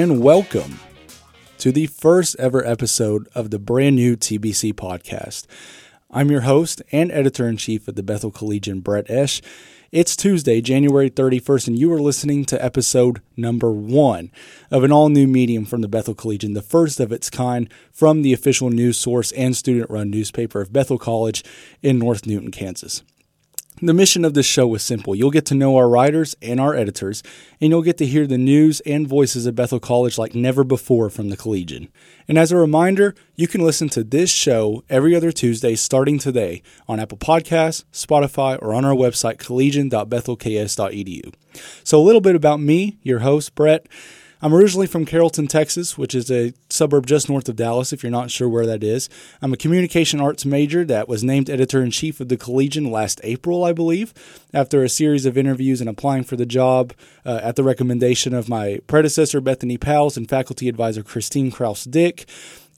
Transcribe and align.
And 0.00 0.22
welcome 0.22 0.80
to 1.58 1.70
the 1.70 1.84
first 1.84 2.34
ever 2.38 2.66
episode 2.66 3.28
of 3.34 3.50
the 3.50 3.58
brand 3.58 3.96
new 3.96 4.16
TBC 4.16 4.72
podcast. 4.72 5.44
I'm 6.10 6.30
your 6.30 6.40
host 6.40 6.80
and 6.90 7.12
editor 7.12 7.46
in 7.46 7.58
chief 7.58 7.86
of 7.86 7.96
the 7.96 8.02
Bethel 8.02 8.30
Collegian, 8.30 8.80
Brett 8.80 9.10
Esch. 9.10 9.42
It's 9.92 10.16
Tuesday, 10.16 10.62
January 10.62 11.10
31st, 11.10 11.68
and 11.68 11.78
you 11.78 11.92
are 11.92 12.00
listening 12.00 12.46
to 12.46 12.64
episode 12.64 13.20
number 13.36 13.70
one 13.70 14.32
of 14.70 14.84
an 14.84 14.90
all 14.90 15.10
new 15.10 15.26
medium 15.26 15.66
from 15.66 15.82
the 15.82 15.86
Bethel 15.86 16.14
Collegian, 16.14 16.54
the 16.54 16.62
first 16.62 16.98
of 16.98 17.12
its 17.12 17.28
kind 17.28 17.70
from 17.92 18.22
the 18.22 18.32
official 18.32 18.70
news 18.70 18.96
source 18.96 19.32
and 19.32 19.54
student 19.54 19.90
run 19.90 20.08
newspaper 20.08 20.62
of 20.62 20.72
Bethel 20.72 20.96
College 20.96 21.44
in 21.82 21.98
North 21.98 22.24
Newton, 22.24 22.50
Kansas. 22.50 23.02
The 23.82 23.94
mission 23.94 24.26
of 24.26 24.34
this 24.34 24.44
show 24.44 24.74
is 24.74 24.82
simple. 24.82 25.14
You'll 25.14 25.30
get 25.30 25.46
to 25.46 25.54
know 25.54 25.76
our 25.76 25.88
writers 25.88 26.36
and 26.42 26.60
our 26.60 26.74
editors, 26.74 27.22
and 27.62 27.70
you'll 27.70 27.80
get 27.80 27.96
to 27.98 28.06
hear 28.06 28.26
the 28.26 28.36
news 28.36 28.80
and 28.80 29.08
voices 29.08 29.46
of 29.46 29.54
Bethel 29.54 29.80
College 29.80 30.18
like 30.18 30.34
never 30.34 30.64
before 30.64 31.08
from 31.08 31.30
the 31.30 31.36
Collegian. 31.36 31.88
And 32.28 32.36
as 32.36 32.52
a 32.52 32.58
reminder, 32.58 33.14
you 33.36 33.48
can 33.48 33.62
listen 33.62 33.88
to 33.90 34.04
this 34.04 34.30
show 34.30 34.84
every 34.90 35.16
other 35.16 35.32
Tuesday 35.32 35.76
starting 35.76 36.18
today 36.18 36.62
on 36.88 37.00
Apple 37.00 37.16
Podcasts, 37.16 37.84
Spotify, 37.90 38.58
or 38.60 38.74
on 38.74 38.84
our 38.84 38.94
website, 38.94 39.38
collegian.bethelks.edu. 39.38 41.34
So, 41.82 41.98
a 41.98 42.04
little 42.04 42.20
bit 42.20 42.36
about 42.36 42.60
me, 42.60 42.98
your 43.02 43.20
host, 43.20 43.54
Brett. 43.54 43.86
I'm 44.42 44.54
originally 44.54 44.86
from 44.86 45.04
Carrollton, 45.04 45.48
Texas, 45.48 45.98
which 45.98 46.14
is 46.14 46.30
a 46.30 46.54
suburb 46.70 47.06
just 47.06 47.28
north 47.28 47.48
of 47.50 47.56
Dallas, 47.56 47.92
if 47.92 48.02
you're 48.02 48.10
not 48.10 48.30
sure 48.30 48.48
where 48.48 48.64
that 48.64 48.82
is. 48.82 49.10
I'm 49.42 49.52
a 49.52 49.56
communication 49.56 50.18
arts 50.18 50.46
major 50.46 50.82
that 50.86 51.08
was 51.08 51.22
named 51.22 51.50
editor 51.50 51.82
in 51.82 51.90
chief 51.90 52.20
of 52.20 52.30
the 52.30 52.38
Collegian 52.38 52.90
last 52.90 53.20
April, 53.22 53.64
I 53.64 53.74
believe, 53.74 54.14
after 54.54 54.82
a 54.82 54.88
series 54.88 55.26
of 55.26 55.36
interviews 55.36 55.82
and 55.82 55.90
applying 55.90 56.24
for 56.24 56.36
the 56.36 56.46
job 56.46 56.94
uh, 57.26 57.40
at 57.42 57.56
the 57.56 57.62
recommendation 57.62 58.32
of 58.32 58.48
my 58.48 58.80
predecessor, 58.86 59.42
Bethany 59.42 59.76
Pals, 59.76 60.16
and 60.16 60.26
faculty 60.26 60.70
advisor, 60.70 61.02
Christine 61.02 61.50
Crouse-Dick. 61.50 62.26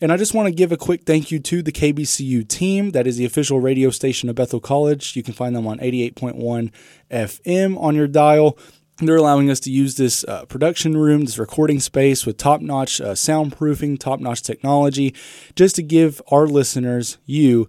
And 0.00 0.10
I 0.10 0.16
just 0.16 0.34
want 0.34 0.48
to 0.48 0.52
give 0.52 0.72
a 0.72 0.76
quick 0.76 1.04
thank 1.04 1.30
you 1.30 1.38
to 1.38 1.62
the 1.62 1.70
KBCU 1.70 2.48
team. 2.48 2.90
That 2.90 3.06
is 3.06 3.18
the 3.18 3.24
official 3.24 3.60
radio 3.60 3.90
station 3.90 4.28
of 4.28 4.34
Bethel 4.34 4.58
College. 4.58 5.14
You 5.14 5.22
can 5.22 5.32
find 5.32 5.54
them 5.54 5.68
on 5.68 5.78
88.1 5.78 6.72
FM 7.08 7.80
on 7.80 7.94
your 7.94 8.08
dial. 8.08 8.58
They're 9.06 9.16
allowing 9.16 9.50
us 9.50 9.58
to 9.60 9.70
use 9.70 9.96
this 9.96 10.22
uh, 10.24 10.44
production 10.44 10.96
room, 10.96 11.24
this 11.24 11.38
recording 11.38 11.80
space 11.80 12.24
with 12.24 12.36
top 12.36 12.60
notch 12.60 13.00
uh, 13.00 13.12
soundproofing, 13.12 13.98
top 13.98 14.20
notch 14.20 14.42
technology, 14.42 15.12
just 15.56 15.74
to 15.76 15.82
give 15.82 16.22
our 16.28 16.46
listeners, 16.46 17.18
you, 17.26 17.66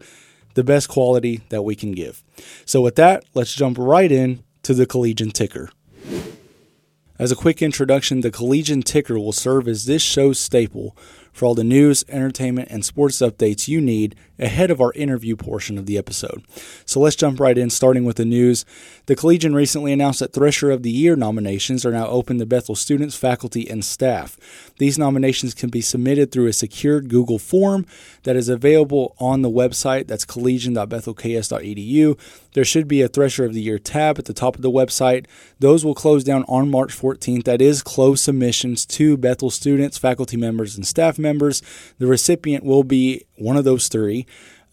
the 0.54 0.64
best 0.64 0.90
quality 0.90 1.42
that 1.50 1.64
we 1.64 1.76
can 1.76 1.94
give. 1.94 2.24
So, 2.66 2.82
with 2.82 2.96
that, 2.98 3.26
let's 3.34 3.56
jump 3.56 3.78
right 3.80 4.12
in 4.12 4.44
to 4.62 4.76
the 4.76 4.86
Collegian 4.86 5.32
Ticker. 5.32 5.70
As 7.18 7.32
a 7.32 7.36
quick 7.36 7.62
introduction, 7.62 8.22
the 8.22 8.32
Collegian 8.32 8.82
Ticker 8.84 9.18
will 9.18 9.32
serve 9.32 9.68
as 9.68 9.86
this 9.86 10.02
show's 10.02 10.40
staple 10.40 10.96
for 11.32 11.46
all 11.46 11.56
the 11.56 11.64
news, 11.64 12.04
entertainment, 12.10 12.70
and 12.70 12.86
sports 12.86 13.18
updates 13.18 13.68
you 13.68 13.82
need 13.82 14.16
ahead 14.44 14.70
of 14.70 14.82
our 14.82 14.92
interview 14.94 15.36
portion 15.36 15.78
of 15.78 15.86
the 15.86 15.98
episode. 15.98 16.44
So 16.86 17.00
let's 17.00 17.16
jump 17.16 17.40
right 17.40 17.58
in, 17.58 17.70
starting 17.70 18.04
with 18.04 18.18
the 18.18 18.26
news. 18.26 18.66
The 19.06 19.16
Collegian 19.16 19.56
recently 19.56 19.92
announced 19.92 20.20
that 20.20 20.34
Thresher 20.34 20.70
of 20.70 20.84
the 20.84 20.92
Year 20.92 21.16
nominations 21.16 21.86
are 21.86 21.92
now 21.92 22.08
open 22.08 22.38
to 22.40 22.46
Bethel 22.46 22.76
students, 22.76 23.16
faculty, 23.16 23.70
and 23.70 23.84
staff. 23.84 24.38
These 24.78 25.00
nominations 25.00 25.54
can 25.54 25.70
be 25.70 25.82
submitted 25.82 26.32
through 26.32 26.48
a 26.48 26.54
secured 26.54 27.10
Google 27.10 27.40
form 27.40 27.86
that 28.24 28.36
is 28.36 28.50
available 28.50 29.16
on 29.20 29.42
the 29.42 29.50
website. 29.50 30.08
That's 30.08 30.26
collegian.bethelks.edu. 30.26 32.20
There 32.54 32.66
should 32.66 32.88
be 32.88 33.02
a 33.02 33.08
Thresher 33.08 33.46
of 33.46 33.54
the 33.54 33.62
Year 33.62 33.80
tab 33.80 34.20
at 34.20 34.26
the 34.26 34.34
top 34.34 34.56
of 34.56 34.62
the 34.62 34.72
website. 34.72 35.26
Those 35.60 35.84
will 35.84 35.96
close 35.96 36.24
down 36.24 36.44
on 36.48 36.70
March 36.70 36.96
14th. 36.96 37.46
That 37.46 37.62
is 37.62 37.82
closed 37.82 38.24
submissions 38.24 38.86
to 38.88 39.18
Bethel 39.18 39.50
students, 39.50 39.98
faculty 39.98 40.38
members, 40.38 40.76
and 40.76 40.86
staff 40.86 41.18
members. 41.18 41.62
The 41.98 42.08
recipient 42.08 42.64
will 42.64 42.84
be 42.84 43.26
one 43.36 43.58
of 43.58 43.64
those 43.64 43.88
three. 43.88 44.26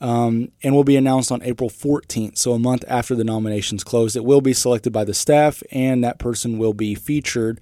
Um, 0.03 0.51
and 0.63 0.75
will 0.75 0.83
be 0.83 0.97
announced 0.97 1.31
on 1.31 1.43
April 1.43 1.69
14th, 1.69 2.39
so 2.39 2.53
a 2.53 2.59
month 2.59 2.87
after 2.89 3.15
the 3.15 3.23
nominations 3.23 3.85
close. 3.85 4.17
It 4.17 4.25
will 4.25 4.41
be 4.41 4.55
selected 4.55 4.95
by 4.95 5.05
the 5.05 5.13
staff, 5.13 5.63
and 5.71 6.03
that 6.03 6.19
person 6.19 6.57
will 6.57 6.73
be 6.73 6.95
featured 6.95 7.61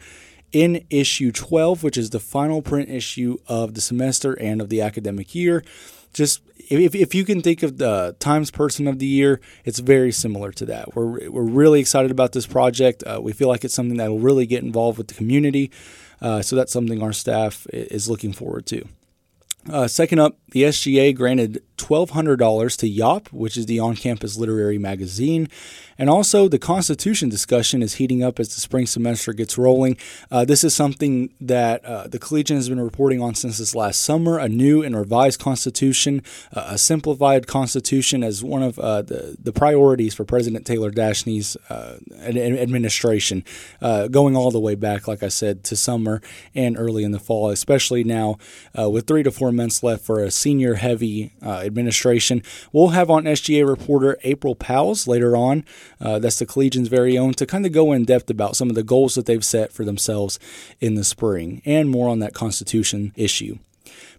in 0.53 0.87
issue 0.89 1.33
12, 1.33 1.83
which 1.83 1.97
is 1.97 2.11
the 2.11 2.21
final 2.21 2.63
print 2.63 2.89
issue 2.91 3.39
of 3.49 3.75
the 3.75 3.81
semester 3.81 4.35
and 4.35 4.61
of 4.61 4.69
the 4.69 4.81
academic 4.81 5.35
year. 5.35 5.65
Just 6.13 6.41
if, 6.57 6.95
if 6.95 7.15
you 7.15 7.25
can 7.25 7.43
think 7.43 7.63
of 7.63 7.79
the 7.79 8.17
Times 8.19 8.51
Person 8.51 8.87
of 8.87 8.99
the 8.99 9.07
Year, 9.07 9.41
it's 9.65 9.79
very 9.79 10.13
similar 10.13 10.53
to 10.53 10.67
that. 10.67 10.95
We're, 10.95 11.31
we're 11.31 11.43
really 11.43 11.81
excited 11.81 12.11
about 12.11 12.33
this 12.33 12.47
project. 12.47 13.03
Uh, 13.05 13.21
we 13.23 13.33
feel 13.33 13.49
like 13.49 13.65
it's 13.65 13.75
something 13.75 13.99
that 13.99 14.11
will 14.11 14.19
really 14.19 14.47
get 14.47 14.63
involved 14.63 14.99
with 14.99 15.09
the 15.09 15.15
community. 15.15 15.71
Uh, 16.21 16.43
so 16.43 16.57
that's 16.57 16.73
something 16.73 17.03
our 17.03 17.13
staff 17.13 17.67
is 17.73 18.09
looking 18.09 18.33
forward 18.33 18.67
to. 18.67 18.87
Uh, 19.71 19.87
second 19.87 20.19
up, 20.19 20.39
the 20.53 20.63
SGA 20.63 21.15
granted 21.15 21.63
$1,200 21.79 22.77
to 22.79 22.89
YOP, 22.89 23.29
which 23.33 23.57
is 23.57 23.67
the 23.67 23.81
on 23.81 23.97
campus 23.97 24.37
literary 24.37 24.79
magazine. 24.79 25.49
And 25.99 26.09
also, 26.09 26.47
the 26.47 26.61
Constitution 26.61 27.29
discussion 27.29 27.83
is 27.83 27.95
heating 27.95 28.23
up 28.23 28.39
as 28.39 28.55
the 28.55 28.61
spring 28.61 28.87
semester 28.87 29.33
gets 29.33 29.59
rolling. 29.59 29.97
Uh, 30.31 30.45
this 30.45 30.63
is 30.63 30.73
something 30.73 31.35
that 31.41 31.85
uh, 31.85 32.07
the 32.07 32.21
Collegian 32.21 32.57
has 32.57 32.69
been 32.69 32.81
reporting 32.81 33.21
on 33.21 33.35
since 33.35 33.59
this 33.59 33.75
last 33.75 34.01
summer 34.01 34.39
a 34.39 34.49
new 34.49 34.83
and 34.83 34.97
revised 34.97 35.41
Constitution, 35.41 36.23
uh, 36.55 36.67
a 36.69 36.79
simplified 36.79 37.49
Constitution 37.49 38.23
as 38.23 38.45
one 38.45 38.63
of 38.63 38.79
uh, 38.79 39.03
the, 39.03 39.37
the 39.43 39.53
priorities 39.53 40.15
for 40.15 40.25
President 40.25 40.65
Taylor 40.65 40.93
Dashney's 40.93 41.57
uh, 41.69 41.99
administration, 42.17 43.45
uh, 43.83 44.07
going 44.07 44.37
all 44.37 44.53
the 44.53 44.61
way 44.61 44.77
back, 44.77 45.09
like 45.09 45.25
I 45.25 45.29
said, 45.29 45.65
to 45.65 45.77
summer 45.77 46.23
and 46.55 46.79
early 46.79 47.03
in 47.03 47.11
the 47.11 47.19
fall, 47.19 47.51
especially 47.51 48.05
now 48.05 48.39
with 48.77 49.09
three 49.09 49.25
to 49.25 49.33
four 49.33 49.51
months 49.51 49.83
left 49.83 50.05
for 50.05 50.21
a 50.21 50.31
senior 50.31 50.75
heavy 50.75 51.33
administration. 51.69 52.43
We'll 52.73 52.89
have 52.89 53.11
on 53.11 53.25
SGA 53.25 53.65
reporter 53.65 54.19
April 54.25 54.57
Powls 54.57 55.07
later 55.07 55.37
on. 55.37 55.65
Uh, 56.01 56.19
that's 56.19 56.41
the 56.41 56.47
Collegian's 56.47 56.89
very 56.89 57.17
own, 57.17 57.35
to 57.35 57.47
kind 57.47 57.65
of 57.65 57.71
go 57.71 57.93
in 57.93 58.05
depth 58.05 58.29
about 58.29 58.57
some 58.57 58.69
of 58.69 58.75
the 58.75 58.83
goals 58.83 59.15
that 59.15 59.27
they've 59.27 59.45
set 59.45 59.73
for 59.73 59.85
themselves 59.85 60.41
in 60.81 60.97
the 60.97 61.05
spring 61.05 61.63
and 61.65 61.89
more 61.89 62.09
on 62.09 62.19
that 62.19 62.35
Constitution 62.35 63.13
issue. 63.15 63.59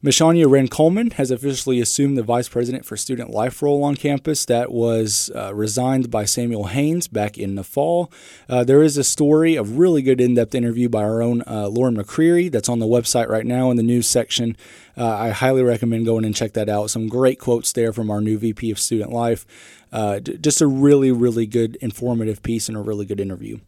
Mishania 0.03 0.49
Wren 0.49 0.67
Coleman 0.67 1.11
has 1.11 1.29
officially 1.29 1.81
assumed 1.81 2.17
the 2.17 2.23
Vice 2.23 2.47
President 2.47 2.85
for 2.85 2.95
Student 2.95 3.31
Life 3.31 3.61
role 3.61 3.83
on 3.83 3.95
campus 3.95 4.45
that 4.45 4.71
was 4.71 5.29
uh, 5.35 5.53
resigned 5.53 6.09
by 6.09 6.25
Samuel 6.25 6.67
Haynes 6.67 7.07
back 7.07 7.37
in 7.37 7.55
the 7.55 7.63
fall. 7.63 8.11
Uh, 8.47 8.63
there 8.63 8.81
is 8.81 8.97
a 8.97 9.03
story, 9.03 9.55
a 9.55 9.63
really 9.63 10.01
good 10.01 10.21
in 10.21 10.35
depth 10.35 10.55
interview 10.55 10.87
by 10.87 11.03
our 11.03 11.21
own 11.21 11.43
uh, 11.47 11.67
Lauren 11.67 11.97
McCreary 11.97 12.49
that's 12.49 12.69
on 12.69 12.79
the 12.79 12.85
website 12.85 13.27
right 13.27 13.45
now 13.45 13.71
in 13.71 13.77
the 13.77 13.83
news 13.83 14.07
section. 14.07 14.55
Uh, 14.97 15.07
I 15.07 15.29
highly 15.29 15.63
recommend 15.63 16.05
going 16.05 16.25
and 16.25 16.35
check 16.35 16.53
that 16.53 16.69
out. 16.69 16.89
Some 16.89 17.07
great 17.07 17.39
quotes 17.39 17.71
there 17.73 17.91
from 17.91 18.09
our 18.09 18.21
new 18.21 18.37
VP 18.37 18.71
of 18.71 18.79
Student 18.79 19.11
Life. 19.11 19.45
Uh, 19.91 20.19
just 20.19 20.61
a 20.61 20.67
really, 20.67 21.11
really 21.11 21.45
good, 21.45 21.77
informative 21.81 22.43
piece 22.43 22.69
and 22.69 22.77
a 22.77 22.81
really 22.81 23.05
good 23.05 23.19
interview. 23.19 23.59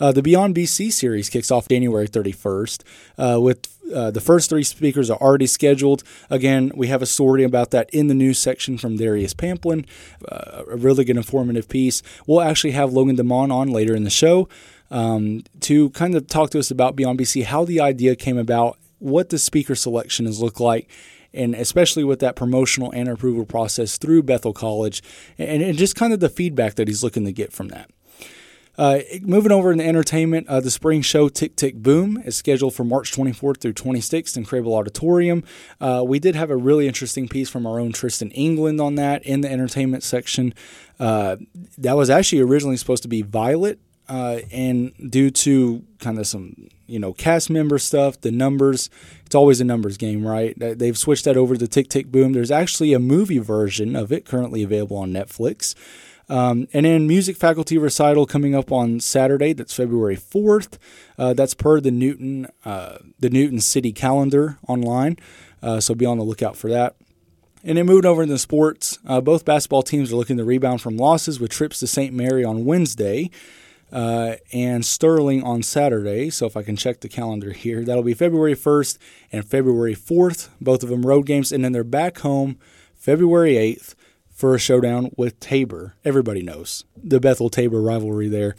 Uh, 0.00 0.12
the 0.12 0.22
Beyond 0.22 0.54
BC 0.54 0.92
series 0.92 1.28
kicks 1.28 1.50
off 1.50 1.68
January 1.68 2.08
31st 2.08 2.82
uh, 3.18 3.40
with 3.40 3.68
uh, 3.94 4.10
the 4.10 4.20
first 4.20 4.50
three 4.50 4.62
speakers 4.62 5.10
are 5.10 5.18
already 5.18 5.46
scheduled. 5.46 6.02
Again, 6.28 6.72
we 6.74 6.88
have 6.88 7.02
a 7.02 7.06
story 7.06 7.44
about 7.44 7.70
that 7.70 7.88
in 7.90 8.08
the 8.08 8.14
news 8.14 8.38
section 8.38 8.78
from 8.78 8.96
Darius 8.96 9.34
Pamplin, 9.34 9.86
uh, 10.28 10.64
a 10.70 10.76
really 10.76 11.04
good 11.04 11.16
informative 11.16 11.68
piece. 11.68 12.02
We'll 12.26 12.42
actually 12.42 12.72
have 12.72 12.92
Logan 12.92 13.16
DeMond 13.16 13.52
on 13.52 13.68
later 13.68 13.94
in 13.94 14.04
the 14.04 14.10
show 14.10 14.48
um, 14.90 15.44
to 15.60 15.90
kind 15.90 16.14
of 16.14 16.26
talk 16.26 16.50
to 16.50 16.58
us 16.58 16.70
about 16.70 16.96
Beyond 16.96 17.18
BC, 17.18 17.44
how 17.44 17.64
the 17.64 17.80
idea 17.80 18.16
came 18.16 18.38
about, 18.38 18.78
what 18.98 19.28
the 19.28 19.38
speaker 19.38 19.74
selection 19.74 20.26
has 20.26 20.40
looked 20.40 20.60
like, 20.60 20.88
and 21.32 21.54
especially 21.54 22.02
with 22.02 22.20
that 22.20 22.34
promotional 22.34 22.90
and 22.92 23.08
approval 23.08 23.44
process 23.44 23.98
through 23.98 24.22
Bethel 24.22 24.52
College, 24.52 25.02
and, 25.38 25.62
and 25.62 25.76
just 25.76 25.96
kind 25.96 26.12
of 26.12 26.20
the 26.20 26.28
feedback 26.28 26.74
that 26.74 26.88
he's 26.88 27.04
looking 27.04 27.24
to 27.24 27.32
get 27.32 27.52
from 27.52 27.68
that. 27.68 27.90
Uh, 28.78 29.00
moving 29.22 29.52
over 29.52 29.72
in 29.72 29.78
the 29.78 29.86
entertainment, 29.86 30.46
uh, 30.48 30.60
the 30.60 30.70
spring 30.70 31.02
show 31.02 31.28
Tick 31.28 31.56
Tick 31.56 31.76
Boom 31.76 32.22
is 32.24 32.36
scheduled 32.36 32.74
for 32.74 32.84
March 32.84 33.12
24th 33.12 33.60
through 33.60 33.72
26th 33.72 34.36
in 34.36 34.44
Krehbiel 34.44 34.76
Auditorium. 34.76 35.44
Uh, 35.80 36.04
we 36.06 36.18
did 36.18 36.34
have 36.34 36.50
a 36.50 36.56
really 36.56 36.86
interesting 36.86 37.28
piece 37.28 37.48
from 37.48 37.66
our 37.66 37.80
own 37.80 37.92
Tristan 37.92 38.30
England 38.32 38.80
on 38.80 38.96
that 38.96 39.24
in 39.24 39.40
the 39.40 39.50
entertainment 39.50 40.02
section. 40.02 40.54
Uh, 41.00 41.36
that 41.78 41.96
was 41.96 42.10
actually 42.10 42.42
originally 42.42 42.76
supposed 42.76 43.02
to 43.02 43.08
be 43.08 43.22
Violet, 43.22 43.78
uh, 44.08 44.40
and 44.52 44.92
due 45.10 45.30
to 45.30 45.82
kind 45.98 46.18
of 46.18 46.26
some 46.26 46.68
you 46.86 46.98
know 46.98 47.12
cast 47.12 47.50
member 47.50 47.78
stuff, 47.78 48.20
the 48.20 48.30
numbers. 48.30 48.90
It's 49.24 49.34
always 49.34 49.60
a 49.60 49.64
numbers 49.64 49.96
game, 49.96 50.26
right? 50.26 50.54
They've 50.56 50.96
switched 50.96 51.24
that 51.24 51.36
over 51.36 51.56
to 51.56 51.66
Tick 51.66 51.88
Tick 51.88 52.12
Boom. 52.12 52.32
There's 52.32 52.50
actually 52.50 52.92
a 52.92 53.00
movie 53.00 53.38
version 53.38 53.96
of 53.96 54.12
it 54.12 54.24
currently 54.24 54.62
available 54.62 54.96
on 54.96 55.12
Netflix. 55.12 55.74
Um, 56.28 56.66
and 56.72 56.84
then 56.84 57.06
music 57.06 57.36
faculty 57.36 57.78
recital 57.78 58.26
coming 58.26 58.54
up 58.54 58.72
on 58.72 58.98
Saturday. 59.00 59.52
That's 59.52 59.72
February 59.74 60.16
4th. 60.16 60.78
Uh, 61.16 61.34
that's 61.34 61.54
per 61.54 61.80
the 61.80 61.90
Newton 61.92 62.48
uh, 62.64 62.98
the 63.18 63.30
Newton 63.30 63.60
City 63.60 63.92
calendar 63.92 64.58
online. 64.68 65.16
Uh, 65.62 65.80
so 65.80 65.94
be 65.94 66.04
on 66.06 66.18
the 66.18 66.24
lookout 66.24 66.56
for 66.56 66.68
that. 66.68 66.96
And 67.64 67.78
then 67.78 67.86
moving 67.86 68.06
over 68.06 68.22
into 68.22 68.38
sports, 68.38 68.98
uh, 69.06 69.20
both 69.20 69.44
basketball 69.44 69.82
teams 69.82 70.12
are 70.12 70.16
looking 70.16 70.36
to 70.36 70.44
rebound 70.44 70.80
from 70.80 70.96
losses 70.96 71.40
with 71.40 71.50
trips 71.50 71.80
to 71.80 71.86
St. 71.86 72.12
Mary 72.14 72.44
on 72.44 72.64
Wednesday. 72.64 73.30
uh, 73.92 74.34
and 74.52 74.84
Sterling 74.84 75.42
on 75.42 75.62
Saturday. 75.62 76.30
So 76.30 76.46
if 76.46 76.56
I 76.56 76.62
can 76.62 76.76
check 76.76 77.00
the 77.00 77.08
calendar 77.08 77.52
here, 77.52 77.84
that'll 77.84 78.02
be 78.02 78.14
February 78.14 78.54
1st 78.56 78.98
and 79.32 79.44
February 79.44 79.94
4th, 79.94 80.48
both 80.60 80.82
of 80.82 80.88
them 80.88 81.06
road 81.06 81.26
games. 81.26 81.52
And 81.52 81.64
then 81.64 81.72
they're 81.72 81.84
back 81.84 82.18
home 82.18 82.58
February 82.94 83.54
8th 83.54 83.94
for 84.36 84.54
a 84.54 84.58
showdown 84.58 85.10
with 85.16 85.40
Tabor. 85.40 85.96
Everybody 86.04 86.42
knows 86.42 86.84
the 86.94 87.18
Bethel 87.18 87.48
Tabor 87.48 87.80
rivalry 87.80 88.28
there. 88.28 88.54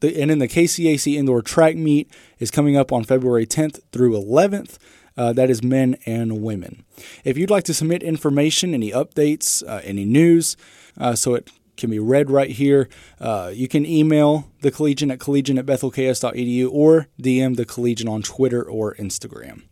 The, 0.00 0.20
and 0.20 0.30
then 0.30 0.40
the 0.40 0.48
KCAC 0.48 1.14
indoor 1.14 1.40
track 1.40 1.76
meet 1.76 2.10
is 2.38 2.50
coming 2.50 2.76
up 2.76 2.92
on 2.92 3.04
February 3.04 3.46
10th 3.46 3.80
through 3.92 4.12
11th. 4.12 4.76
Uh, 5.16 5.32
that 5.32 5.48
is 5.48 5.62
men 5.62 5.96
and 6.04 6.42
women. 6.42 6.84
If 7.24 7.38
you'd 7.38 7.50
like 7.50 7.64
to 7.64 7.72
submit 7.72 8.02
information, 8.02 8.74
any 8.74 8.90
updates, 8.90 9.66
uh, 9.66 9.80
any 9.82 10.04
news, 10.04 10.58
uh, 10.98 11.14
so 11.14 11.34
it 11.34 11.50
can 11.78 11.88
be 11.88 11.98
read 11.98 12.30
right 12.30 12.50
here, 12.50 12.88
uh, 13.18 13.50
you 13.54 13.68
can 13.68 13.86
email 13.86 14.50
the 14.60 14.70
collegian 14.70 15.10
at 15.10 15.20
collegian 15.20 15.56
at 15.56 15.64
bethelks.edu 15.64 16.68
or 16.70 17.06
DM 17.22 17.56
the 17.56 17.64
collegian 17.64 18.08
on 18.08 18.22
Twitter 18.22 18.62
or 18.62 18.94
Instagram. 18.96 19.62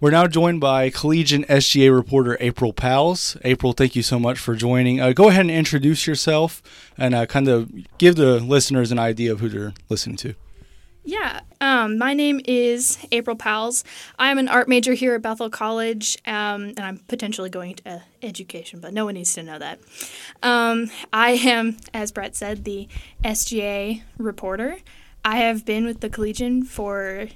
We're 0.00 0.12
now 0.12 0.28
joined 0.28 0.60
by 0.60 0.90
Collegian 0.90 1.42
SGA 1.46 1.92
reporter 1.92 2.36
April 2.38 2.72
Powls. 2.72 3.36
April, 3.42 3.72
thank 3.72 3.96
you 3.96 4.02
so 4.04 4.20
much 4.20 4.38
for 4.38 4.54
joining. 4.54 5.00
Uh, 5.00 5.12
go 5.12 5.28
ahead 5.28 5.40
and 5.40 5.50
introduce 5.50 6.06
yourself 6.06 6.62
and 6.96 7.16
uh, 7.16 7.26
kind 7.26 7.48
of 7.48 7.68
give 7.98 8.14
the 8.14 8.38
listeners 8.38 8.92
an 8.92 9.00
idea 9.00 9.32
of 9.32 9.40
who 9.40 9.48
they're 9.48 9.74
listening 9.88 10.16
to. 10.18 10.36
Yeah, 11.02 11.40
um, 11.60 11.98
my 11.98 12.14
name 12.14 12.40
is 12.44 13.04
April 13.10 13.34
Powls. 13.34 13.82
I'm 14.20 14.38
an 14.38 14.46
art 14.46 14.68
major 14.68 14.92
here 14.92 15.16
at 15.16 15.22
Bethel 15.22 15.50
College, 15.50 16.16
um, 16.26 16.74
and 16.76 16.80
I'm 16.80 16.98
potentially 17.08 17.50
going 17.50 17.74
to 17.76 18.02
education, 18.22 18.78
but 18.78 18.94
no 18.94 19.04
one 19.04 19.14
needs 19.14 19.34
to 19.34 19.42
know 19.42 19.58
that. 19.58 19.80
Um, 20.44 20.92
I 21.12 21.30
am, 21.30 21.76
as 21.92 22.12
Brett 22.12 22.36
said, 22.36 22.62
the 22.62 22.86
SGA 23.24 24.02
reporter. 24.16 24.78
I 25.24 25.38
have 25.38 25.64
been 25.64 25.84
with 25.86 26.02
the 26.02 26.08
Collegian 26.08 26.62
for 26.62 27.26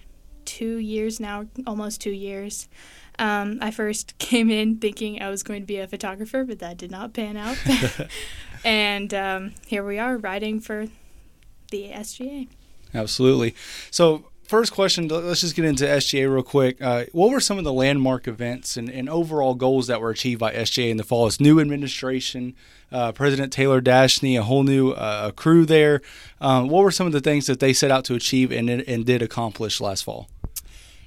two 0.44 0.76
years 0.76 1.20
now, 1.20 1.46
almost 1.66 2.00
two 2.00 2.12
years. 2.12 2.68
Um, 3.18 3.58
I 3.60 3.70
first 3.70 4.18
came 4.18 4.50
in 4.50 4.78
thinking 4.78 5.22
I 5.22 5.30
was 5.30 5.42
going 5.42 5.62
to 5.62 5.66
be 5.66 5.78
a 5.78 5.86
photographer, 5.86 6.44
but 6.44 6.58
that 6.60 6.76
did 6.76 6.90
not 6.90 7.12
pan 7.12 7.36
out. 7.36 7.58
and 8.64 9.12
um, 9.12 9.54
here 9.66 9.84
we 9.84 9.98
are 9.98 10.16
writing 10.16 10.60
for 10.60 10.86
the 11.70 11.90
SGA. 11.90 12.48
Absolutely. 12.94 13.54
So, 13.90 14.26
first 14.52 14.74
question, 14.74 15.08
let's 15.08 15.40
just 15.40 15.56
get 15.56 15.64
into 15.64 15.86
SGA 15.86 16.30
real 16.30 16.42
quick. 16.42 16.76
Uh, 16.82 17.06
what 17.12 17.30
were 17.30 17.40
some 17.40 17.56
of 17.56 17.64
the 17.64 17.72
landmark 17.72 18.28
events 18.28 18.76
and, 18.76 18.90
and, 18.90 19.08
overall 19.08 19.54
goals 19.54 19.86
that 19.86 19.98
were 19.98 20.10
achieved 20.10 20.38
by 20.40 20.52
SGA 20.52 20.90
in 20.90 20.98
the 20.98 21.04
fall? 21.04 21.26
It's 21.26 21.40
new 21.40 21.58
administration, 21.58 22.54
uh, 22.92 23.12
President 23.12 23.50
Taylor 23.50 23.80
Dashney, 23.80 24.38
a 24.38 24.42
whole 24.42 24.62
new 24.62 24.90
uh, 24.90 25.30
crew 25.30 25.64
there. 25.64 26.02
Um, 26.38 26.68
what 26.68 26.84
were 26.84 26.90
some 26.90 27.06
of 27.06 27.14
the 27.14 27.22
things 27.22 27.46
that 27.46 27.60
they 27.60 27.72
set 27.72 27.90
out 27.90 28.04
to 28.04 28.14
achieve 28.14 28.52
and, 28.52 28.68
and 28.68 29.06
did 29.06 29.22
accomplish 29.22 29.80
last 29.80 30.04
fall? 30.04 30.28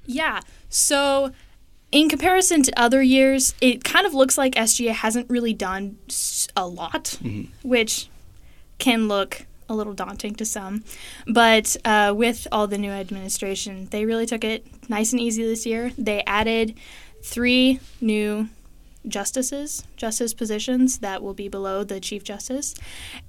Yeah. 0.07 0.41
So, 0.67 1.31
in 1.91 2.09
comparison 2.09 2.63
to 2.63 2.81
other 2.81 3.03
years, 3.03 3.53
it 3.61 3.83
kind 3.83 4.07
of 4.07 4.15
looks 4.15 4.39
like 4.39 4.55
SGA 4.55 4.89
hasn't 4.89 5.29
really 5.29 5.53
done 5.53 5.99
a 6.57 6.65
lot, 6.65 7.19
mm-hmm. 7.21 7.43
which 7.61 8.09
can 8.79 9.07
look 9.07 9.45
a 9.69 9.75
little 9.75 9.93
daunting 9.93 10.35
to 10.35 10.45
some. 10.45 10.83
But 11.27 11.75
uh, 11.85 12.13
with 12.15 12.47
all 12.51 12.67
the 12.67 12.77
new 12.77 12.91
administration, 12.91 13.87
they 13.91 14.05
really 14.05 14.25
took 14.25 14.43
it 14.43 14.65
nice 14.89 15.11
and 15.11 15.21
easy 15.21 15.43
this 15.43 15.65
year. 15.65 15.91
They 15.97 16.23
added 16.25 16.75
three 17.23 17.79
new 18.01 18.49
justices, 19.07 19.85
justice 19.97 20.33
positions 20.33 20.99
that 20.99 21.21
will 21.21 21.33
be 21.33 21.47
below 21.47 21.83
the 21.83 21.99
Chief 21.99 22.23
Justice. 22.23 22.75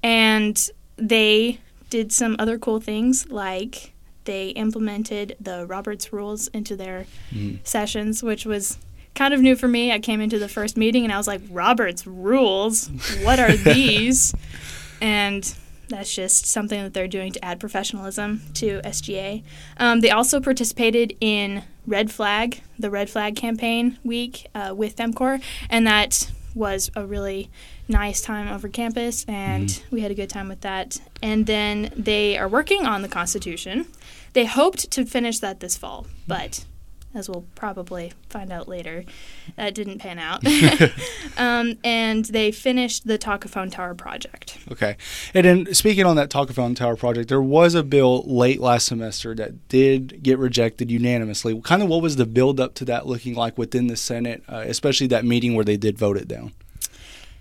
And 0.03 0.69
they 0.97 1.61
did 1.91 2.13
some 2.13 2.37
other 2.39 2.59
cool 2.59 2.81
things 2.81 3.31
like 3.31 3.93
they 4.25 4.49
implemented 4.49 5.37
the 5.41 5.67
Roberts 5.67 6.13
rules 6.13 6.49
into 6.49 6.77
their 6.77 7.07
mm. 7.33 7.65
sessions, 7.65 8.23
which 8.23 8.45
was 8.45 8.79
kind 9.15 9.33
of 9.33 9.41
new 9.41 9.55
for 9.55 9.69
me. 9.69 9.93
I 9.93 10.01
came 10.01 10.21
into 10.21 10.39
the 10.39 10.49
first 10.49 10.77
meeting 10.77 11.05
and 11.05 11.13
I 11.13 11.17
was 11.17 11.29
like, 11.29 11.43
Roberts 11.51 12.07
rules? 12.07 12.89
What 13.23 13.39
are 13.39 13.53
these? 13.57 14.35
and 15.01 15.55
that's 15.89 16.15
just 16.15 16.47
something 16.47 16.83
that 16.83 16.95
they're 16.95 17.09
doing 17.09 17.33
to 17.33 17.45
add 17.45 17.61
professionalism 17.61 18.43
to 18.55 18.81
SGA. 18.83 19.43
Um, 19.79 20.01
they 20.01 20.11
also 20.11 20.41
participated 20.41 21.17
in 21.21 21.63
Red 21.87 22.11
Flag, 22.11 22.63
the 22.79 22.91
Red 22.91 23.09
Flag 23.09 23.37
campaign 23.37 23.99
week 24.05 24.47
uh, 24.55 24.75
with 24.77 24.97
FEMCOR, 24.97 25.43
and 25.71 25.87
that 25.87 26.31
was 26.55 26.91
a 26.97 27.07
really 27.07 27.51
nice 27.89 28.21
time 28.21 28.49
over 28.49 28.69
campus, 28.69 29.25
and 29.29 29.69
mm-hmm. 29.69 29.95
we 29.95 30.01
had 30.01 30.11
a 30.11 30.15
good 30.15 30.31
time 30.31 30.49
with 30.49 30.63
that. 30.63 30.99
And 31.23 31.47
then 31.47 31.93
they 31.97 32.37
are 32.39 32.49
working 32.49 32.87
on 32.87 33.03
the 33.03 33.09
Constitution. 33.09 33.87
They 34.33 34.47
hoped 34.47 34.91
to 34.91 35.05
finish 35.05 35.39
that 35.41 35.61
this 35.61 35.77
fall, 35.77 36.07
but 36.27 36.65
as 37.17 37.29
we'll 37.29 37.47
probably 37.55 38.13
find 38.29 38.53
out 38.53 38.69
later. 38.69 39.05
That 39.57 39.75
didn't 39.75 39.99
pan 39.99 40.19
out. 40.19 40.43
um, 41.37 41.79
and 41.85 42.25
they 42.27 42.53
finished 42.53 43.07
the 43.07 43.19
Talkaphone 43.19 43.71
Tower 43.71 43.95
project. 43.95 44.59
Okay. 44.71 44.97
And 45.35 45.45
then 45.45 45.75
speaking 45.75 46.05
on 46.05 46.17
that 46.17 46.31
Talkaphone 46.31 46.77
Tower 46.77 46.97
project, 46.97 47.29
there 47.29 47.43
was 47.43 47.75
a 47.75 47.83
bill 47.83 48.23
late 48.27 48.61
last 48.61 48.87
semester 48.87 49.35
that 49.35 49.69
did 49.69 50.23
get 50.23 50.39
rejected 50.39 50.91
unanimously. 50.91 51.61
Kind 51.63 51.83
of 51.83 51.89
what 51.89 52.03
was 52.03 52.17
the 52.17 52.27
build 52.27 52.61
up 52.61 52.75
to 52.75 52.85
that 52.87 53.07
looking 53.07 53.35
like 53.35 53.57
within 53.59 53.87
the 53.87 53.97
Senate, 53.97 54.43
uh, 54.49 54.65
especially 54.67 55.07
that 55.09 55.25
meeting 55.25 55.55
where 55.55 55.65
they 55.65 55.77
did 55.77 55.99
vote 55.99 56.17
it 56.17 56.29
down? 56.29 56.53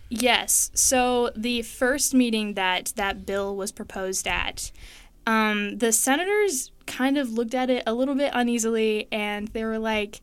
Yes. 0.09 0.71
So 0.73 1.31
the 1.35 1.61
first 1.63 2.13
meeting 2.13 2.53
that 2.53 2.93
that 2.95 3.25
bill 3.25 3.55
was 3.55 3.71
proposed 3.71 4.27
at, 4.27 4.71
um, 5.25 5.77
the 5.77 5.91
senators 5.91 6.71
kind 6.85 7.17
of 7.17 7.31
looked 7.31 7.55
at 7.55 7.69
it 7.69 7.83
a 7.87 7.93
little 7.93 8.15
bit 8.15 8.31
uneasily 8.33 9.07
and 9.11 9.47
they 9.49 9.63
were 9.63 9.79
like, 9.79 10.21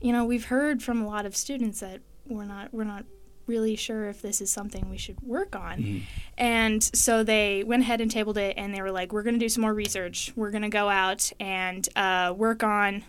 you 0.00 0.12
know, 0.12 0.24
we've 0.24 0.46
heard 0.46 0.82
from 0.82 1.00
a 1.02 1.06
lot 1.06 1.26
of 1.26 1.36
students 1.36 1.80
that 1.80 2.00
we're 2.26 2.44
not 2.44 2.72
we're 2.72 2.84
not 2.84 3.04
really 3.46 3.76
sure 3.76 4.08
if 4.08 4.22
this 4.22 4.40
is 4.40 4.50
something 4.50 4.88
we 4.88 4.98
should 4.98 5.20
work 5.20 5.56
on. 5.56 5.78
Mm-hmm. 5.78 5.98
And 6.38 6.82
so 6.82 7.24
they 7.24 7.64
went 7.64 7.82
ahead 7.82 8.00
and 8.00 8.10
tabled 8.10 8.38
it 8.38 8.54
and 8.56 8.74
they 8.74 8.80
were 8.80 8.92
like, 8.92 9.12
we're 9.12 9.22
going 9.22 9.34
to 9.34 9.40
do 9.40 9.48
some 9.48 9.62
more 9.62 9.74
research. 9.74 10.32
We're 10.36 10.50
going 10.50 10.62
to 10.62 10.68
go 10.68 10.88
out 10.88 11.30
and 11.40 11.86
uh, 11.96 12.34
work 12.36 12.62
on 12.62 13.04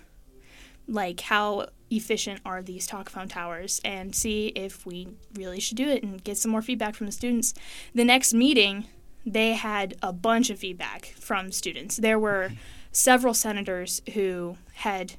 like 0.88 1.22
how 1.22 1.68
efficient 1.89 2.41
are 2.46 2.62
these 2.62 2.88
talk 2.88 3.10
phone 3.10 3.27
towers 3.27 3.79
and 3.86 4.15
see 4.15 4.48
if 4.48 4.86
we 4.86 5.08
really 5.36 5.60
should 5.60 5.77
do 5.77 5.88
it 5.88 6.03
and 6.03 6.24
get 6.24 6.38
some 6.38 6.51
more 6.51 6.62
feedback 6.62 6.96
from 6.96 7.06
the 7.06 7.12
students. 7.12 7.53
The 7.94 8.03
next 8.03 8.34
meeting, 8.34 8.86
they 9.25 9.53
had 9.53 9.96
a 10.01 10.12
bunch 10.13 10.50
of 10.50 10.60
feedback 10.60 11.13
from 11.18 11.51
students. 11.51 11.98
There 11.98 12.20
were 12.20 12.50
mm-hmm 12.50 12.58
several 12.94 13.34
senators 13.34 14.01
who 14.13 14.56
had 14.75 15.15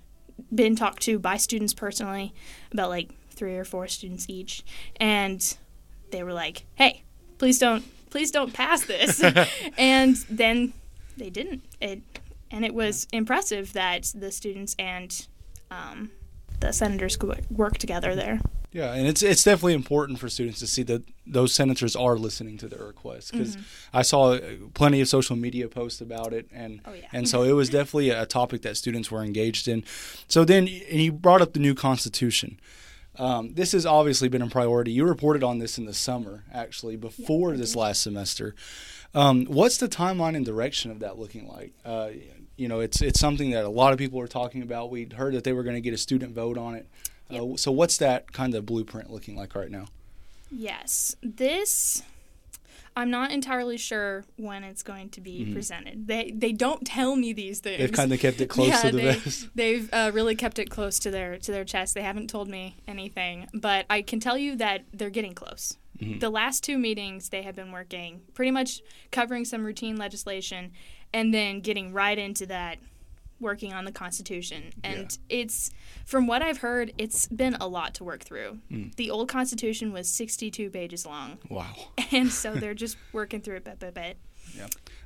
been 0.55 0.75
talked 0.75 1.03
to 1.03 1.19
by 1.19 1.37
students 1.37 1.75
personally, 1.75 2.33
about 2.73 2.89
like 2.89 3.11
three 3.31 3.57
or 3.57 3.65
four 3.65 3.87
students 3.89 4.27
each, 4.29 4.65
and 4.97 5.57
they 6.11 6.23
were 6.23 6.33
like, 6.33 6.65
"Hey, 6.77 7.03
please 7.37 7.59
don't, 7.59 7.85
please 8.09 8.31
don't 8.31 8.55
pass 8.55 8.87
this," 8.87 9.23
and 9.77 10.17
then 10.31 10.73
they 11.17 11.29
didn't. 11.29 11.63
It 11.81 12.01
and 12.51 12.65
it 12.65 12.75
was 12.75 13.07
impressive 13.13 13.75
that 13.75 14.13
the 14.15 14.33
students 14.33 14.75
and 14.79 15.27
um, 15.71 16.11
the 16.61 16.73
senators 16.73 17.17
could 17.17 17.45
work 17.51 17.79
together 17.79 18.15
there. 18.15 18.41
Yeah, 18.75 18.93
and 18.93 19.07
it's 19.07 19.23
it's 19.23 19.45
definitely 19.45 19.75
important 19.75 20.19
for 20.19 20.29
students 20.29 20.59
to 20.59 20.67
see 20.67 20.83
that 20.83 21.05
those 21.25 21.55
senators 21.55 21.95
are 21.95 22.17
listening 22.17 22.59
to 22.59 22.67
their 22.67 22.85
requests 22.85 23.31
because 23.31 23.57
mm-hmm. 23.57 23.97
I 23.97 24.03
saw 24.03 24.37
plenty 24.75 25.01
of 25.01 25.07
social 25.07 25.37
media 25.37 25.69
posts 25.69 26.01
about 26.01 26.33
it, 26.33 26.49
and 26.53 26.81
oh, 26.85 26.93
yeah. 26.93 27.07
and 27.13 27.29
so 27.29 27.45
it 27.45 27.53
was 27.53 27.71
definitely 27.71 28.11
a 28.11 28.27
topic 28.27 28.63
that 28.63 28.77
students 28.77 29.13
were 29.13 29.23
engaged 29.23 29.69
in. 29.69 29.85
So 30.27 30.45
then, 30.45 30.67
and 30.67 31.01
you 31.01 31.13
brought 31.13 31.41
up 31.41 31.53
the 31.53 31.61
new 31.61 31.77
constitution. 31.77 32.59
Um, 33.17 33.55
this 33.55 33.71
has 33.73 33.87
obviously 33.87 34.29
been 34.29 34.43
a 34.43 34.49
priority. 34.49 34.91
You 34.91 35.05
reported 35.05 35.45
on 35.45 35.61
this 35.61 35.79
in 35.79 35.87
the 35.87 35.95
summer, 35.95 36.43
actually, 36.53 36.97
before 36.97 37.53
yeah, 37.53 37.59
this 37.59 37.77
last 37.77 38.03
semester. 38.03 38.57
Um, 39.15 39.47
what's 39.47 39.77
the 39.77 39.87
timeline 39.89 40.35
and 40.35 40.45
direction 40.45 40.91
of 40.91 40.99
that 40.99 41.17
looking 41.17 41.47
like? 41.47 41.75
Uh, 41.85 42.11
you 42.57 42.67
know, 42.67 42.81
it's 42.81 43.01
it's 43.01 43.21
something 43.21 43.51
that 43.51 43.65
a 43.65 43.69
lot 43.69 43.93
of 43.93 44.01
people 44.01 44.21
are 44.21 44.27
talking 44.27 44.63
about. 44.63 44.91
We 44.91 45.09
heard 45.17 45.35
that 45.35 45.45
they 45.45 45.53
were 45.53 45.63
going 45.63 45.77
to 45.77 45.81
get 45.81 45.95
a 45.95 45.99
student 45.99 46.35
vote 46.35 46.59
on 46.59 46.75
it. 46.75 46.89
Yep. 47.31 47.43
Uh, 47.43 47.57
so 47.57 47.73
what's 47.73 47.97
that 47.99 48.33
kind 48.33 48.55
of 48.55 48.67
blueprint 48.67 49.11
looking 49.11 49.37
like 49.37 49.55
right 49.55 49.71
now? 49.71 49.87
Yes, 50.51 51.17
this 51.23 52.03
I'm 52.97 53.11
not 53.11 53.33
entirely 53.33 53.77
sure 53.77 54.25
when 54.37 54.63
it's 54.63 54.85
going 54.85 55.11
to 55.11 55.21
be 55.21 55.41
mm-hmm. 55.41 55.53
presented. 55.53 56.07
They 56.07 56.33
they 56.35 56.53
don't 56.53 56.87
tell 56.87 57.17
me 57.17 57.33
these 57.33 57.59
things. 57.59 57.79
They've 57.79 57.93
kind 57.93 58.13
of 58.13 58.21
kept 58.21 58.41
it 58.41 58.49
close 58.49 58.69
yeah, 58.69 58.83
to 58.83 58.91
the 58.93 58.97
they, 58.97 59.15
vest. 59.15 59.49
They've 59.55 59.89
uh, 59.93 60.11
really 60.15 60.37
kept 60.37 60.59
it 60.59 60.71
close 60.71 60.99
to 61.01 61.11
their 61.11 61.39
to 61.39 61.53
their 61.53 61.65
chest. 61.65 61.95
They 61.95 62.03
haven't 62.03 62.31
told 62.31 62.49
me 62.49 62.77
anything, 62.87 63.49
but 63.53 63.87
I 63.91 64.03
can 64.03 64.21
tell 64.21 64.39
you 64.39 64.55
that 64.57 64.85
they're 64.93 65.11
getting 65.11 65.35
close. 65.35 65.77
Mm-hmm. 66.01 66.21
The 66.21 66.31
last 66.31 66.63
two 66.63 66.79
meetings 66.79 67.31
they 67.31 67.43
have 67.43 67.57
been 67.57 67.73
working 67.73 68.23
pretty 68.33 68.51
much 68.51 68.81
covering 69.11 69.45
some 69.45 69.65
routine 69.65 69.97
legislation 69.97 70.73
and 71.13 71.33
then 71.33 71.61
getting 71.61 71.93
right 71.93 72.19
into 72.19 72.47
that 72.47 72.79
working 73.41 73.73
on 73.73 73.85
the 73.85 73.93
Constitution. 73.93 74.73
And 74.83 75.19
yeah. 75.29 75.39
it's, 75.41 75.71
from 76.07 76.27
what 76.27 76.43
I've 76.43 76.59
heard, 76.59 76.93
it's 76.99 77.27
been 77.29 77.55
a 77.61 77.67
lot 77.67 77.95
to 77.95 78.05
work 78.05 78.23
through. 78.23 78.59
Mm. 78.71 78.95
The 78.97 79.11
old 79.11 79.29
Constitution 79.29 79.93
was 79.93 80.09
62 80.09 80.71
pages 80.71 81.07
long. 81.07 81.39
Wow. 81.49 81.75
And 82.13 82.31
so 82.31 82.55
they're 82.55 82.75
just 82.75 82.97
working 83.13 83.41
through 83.41 83.57
it 83.57 83.65
bit 83.65 83.81
by 83.81 83.91
bit. 83.91 84.19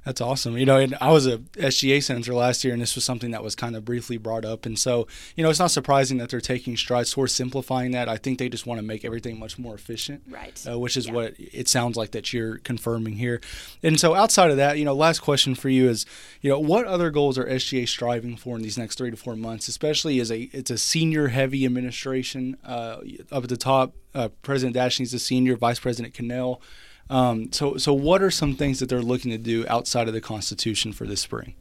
That's 0.05 0.23
awesome. 0.23 0.57
You 0.57 0.65
know, 0.65 0.79
and 0.79 0.95
I 1.03 1.11
was 1.13 1.27
a 1.27 1.37
SGA 1.39 2.03
senator 2.03 2.33
last 2.33 2.65
year, 2.65 2.73
and 2.73 2.81
this 2.81 2.95
was 2.95 3.05
something 3.05 3.31
that 3.33 3.43
was 3.43 3.55
kind 3.55 3.77
of 3.77 3.85
briefly 3.85 4.17
brought 4.17 4.43
up. 4.47 4.65
And 4.65 4.79
so, 4.79 5.07
you 5.37 5.45
know, 5.45 5.51
it's 5.51 5.59
not 5.59 5.71
surprising 5.71 6.17
that 6.17 6.31
they're 6.31 6.41
taking 6.41 6.79
strides 6.79 7.13
towards 7.13 7.35
simplifying 7.35 7.91
that. 7.91 8.09
I 8.09 8.17
think 8.17 8.39
they 8.39 8.49
just 8.49 8.65
want 8.65 8.79
to 8.81 8.87
make 8.87 9.05
everything 9.05 9.39
much 9.39 9.59
more 9.59 9.75
efficient, 9.75 10.23
Right. 10.31 10.65
uh, 10.67 10.79
which 10.79 10.97
is 10.97 11.09
Yeah. 11.09 11.13
what 11.13 11.35
it 11.39 11.69
sounds 11.69 11.97
like 11.99 12.13
that 12.13 12.33
you're 12.33 12.57
confirming 12.59 13.17
here. 13.17 13.43
And 13.83 14.01
so, 14.01 14.15
outside 14.15 14.51
of 14.51 14.57
that, 14.57 14.79
you 14.79 14.85
know, 14.87 14.95
last 14.95 15.19
question 15.19 15.55
for 15.55 15.69
you 15.69 15.91
is, 15.91 16.07
you 16.41 16.49
know, 16.49 16.59
what 16.59 16.87
other 16.87 17.11
goals 17.11 17.37
are 17.37 17.45
SGA 17.47 17.85
striving 17.85 18.35
for 18.39 18.57
in 18.57 18.63
these 18.63 18.79
next 18.79 18.97
three 18.97 19.11
to 19.11 19.17
four 19.17 19.37
months, 19.37 19.69
especially 19.69 20.21
as 20.21 20.31
a 20.31 20.49
it's 20.55 20.71
a 20.71 20.79
senior 20.79 21.29
heavy 21.29 21.67
administration 21.67 22.57
uh, 22.65 22.99
up 23.31 23.43
at 23.43 23.51
the 23.51 23.59
top. 23.59 23.95
Uh, 24.15 24.29
President 24.41 24.75
Dashney's 24.75 25.13
a 25.13 25.19
senior, 25.19 25.55
Vice 25.57 25.81
President 25.81 26.15
Cannell. 26.15 26.63
Um, 27.11 27.51
so, 27.53 27.77
so 27.77 27.93
what 27.95 28.23
are 28.23 28.31
some 28.31 28.55
things 28.55 28.81
that 28.81 28.89
they're 28.89 29.01
looking 29.03 29.31
to 29.31 29.39
do 29.39 29.65
outside 29.69 30.09
of 30.09 30.15
the 30.15 30.21
Constitution 30.21 30.93
for 30.93 31.07
this 31.07 31.21
spring? 31.21 31.55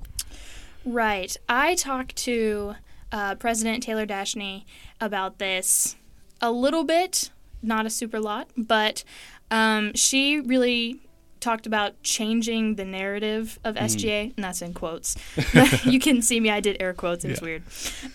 Right. 0.85 1.35
I 1.47 1.75
talked 1.75 2.15
to 2.17 2.75
uh, 3.11 3.35
President 3.35 3.83
Taylor 3.83 4.05
Dashney 4.05 4.65
about 4.99 5.39
this 5.39 5.95
a 6.41 6.51
little 6.51 6.83
bit, 6.83 7.31
not 7.61 7.85
a 7.85 7.89
super 7.89 8.19
lot, 8.19 8.49
but 8.57 9.03
um, 9.51 9.93
she 9.95 10.39
really 10.39 11.01
talked 11.39 11.65
about 11.67 12.01
changing 12.03 12.75
the 12.75 12.85
narrative 12.85 13.59
of 13.63 13.75
SGA, 13.75 14.33
and 14.35 14.43
that's 14.43 14.61
in 14.61 14.73
quotes. 14.73 15.15
you 15.85 15.99
can 15.99 16.21
see 16.21 16.39
me, 16.39 16.49
I 16.49 16.59
did 16.59 16.77
air 16.81 16.93
quotes, 16.93 17.23
it's 17.23 17.41
Yeah. 17.41 17.45
weird. 17.45 17.63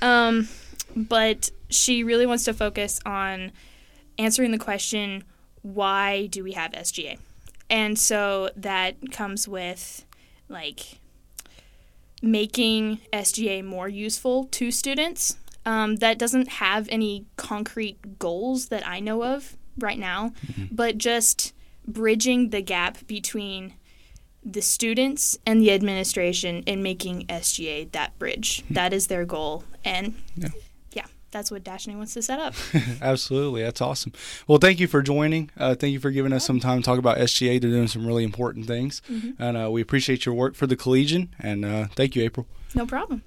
Um, 0.02 0.48
but 0.94 1.50
she 1.70 2.04
really 2.04 2.26
wants 2.26 2.44
to 2.44 2.52
focus 2.52 3.00
on 3.06 3.52
answering 4.18 4.50
the 4.50 4.58
question 4.58 5.24
why 5.62 6.26
do 6.26 6.44
we 6.44 6.52
have 6.52 6.72
SGA? 6.72 7.18
And 7.70 7.98
so 7.98 8.50
that 8.56 9.12
comes 9.12 9.48
with 9.48 10.04
like 10.48 10.98
making 12.20 13.00
SGA 13.12 13.64
more 13.64 13.88
useful 13.88 14.44
to 14.44 14.70
students. 14.70 15.36
Um, 15.64 15.96
that 15.96 16.18
doesn't 16.18 16.48
have 16.48 16.88
any 16.90 17.24
concrete 17.36 18.18
goals 18.18 18.68
that 18.68 18.86
I 18.86 19.00
know 19.00 19.22
of 19.24 19.56
right 19.78 19.98
now, 19.98 20.32
but 20.70 20.98
just 20.98 21.52
bridging 21.86 22.50
the 22.50 22.60
gap 22.62 23.06
between 23.06 23.74
the 24.44 24.60
students 24.60 25.38
and 25.46 25.60
the 25.60 25.70
administration 25.72 26.64
and 26.66 26.82
making 26.82 27.26
SGA 27.26 27.90
that 27.92 28.18
bridge. 28.18 28.64
That 28.70 28.92
is 28.92 29.06
their 29.06 29.24
goal. 29.24 29.64
And 29.84 30.14
Yeah. 30.36 30.48
That's 31.32 31.50
what 31.50 31.64
Dashney 31.64 31.96
wants 31.96 32.14
to 32.14 32.22
set 32.22 32.38
up. 32.38 32.54
Absolutely, 33.02 33.62
that's 33.62 33.80
awesome. 33.80 34.12
Well, 34.46 34.58
thank 34.58 34.78
you 34.78 34.86
for 34.86 35.02
joining. 35.02 35.50
Uh, 35.56 35.74
thank 35.74 35.92
you 35.92 36.00
for 36.00 36.10
giving 36.10 36.32
us 36.32 36.46
some 36.46 36.60
time 36.60 36.80
to 36.80 36.84
talk 36.84 36.98
about 36.98 37.18
SGA. 37.18 37.60
They're 37.60 37.70
doing 37.70 37.88
some 37.88 38.06
really 38.06 38.24
important 38.24 38.66
things, 38.66 39.02
and 39.38 39.56
uh, 39.56 39.70
we 39.70 39.80
appreciate 39.80 40.24
your 40.24 40.34
work 40.34 40.54
for 40.54 40.66
the 40.66 40.76
Collegian. 40.76 41.34
And 41.38 41.64
uh, 41.64 41.86
thank 41.96 42.14
you, 42.14 42.22
April. 42.22 42.46
No 42.74 42.86
problem. 42.86 43.22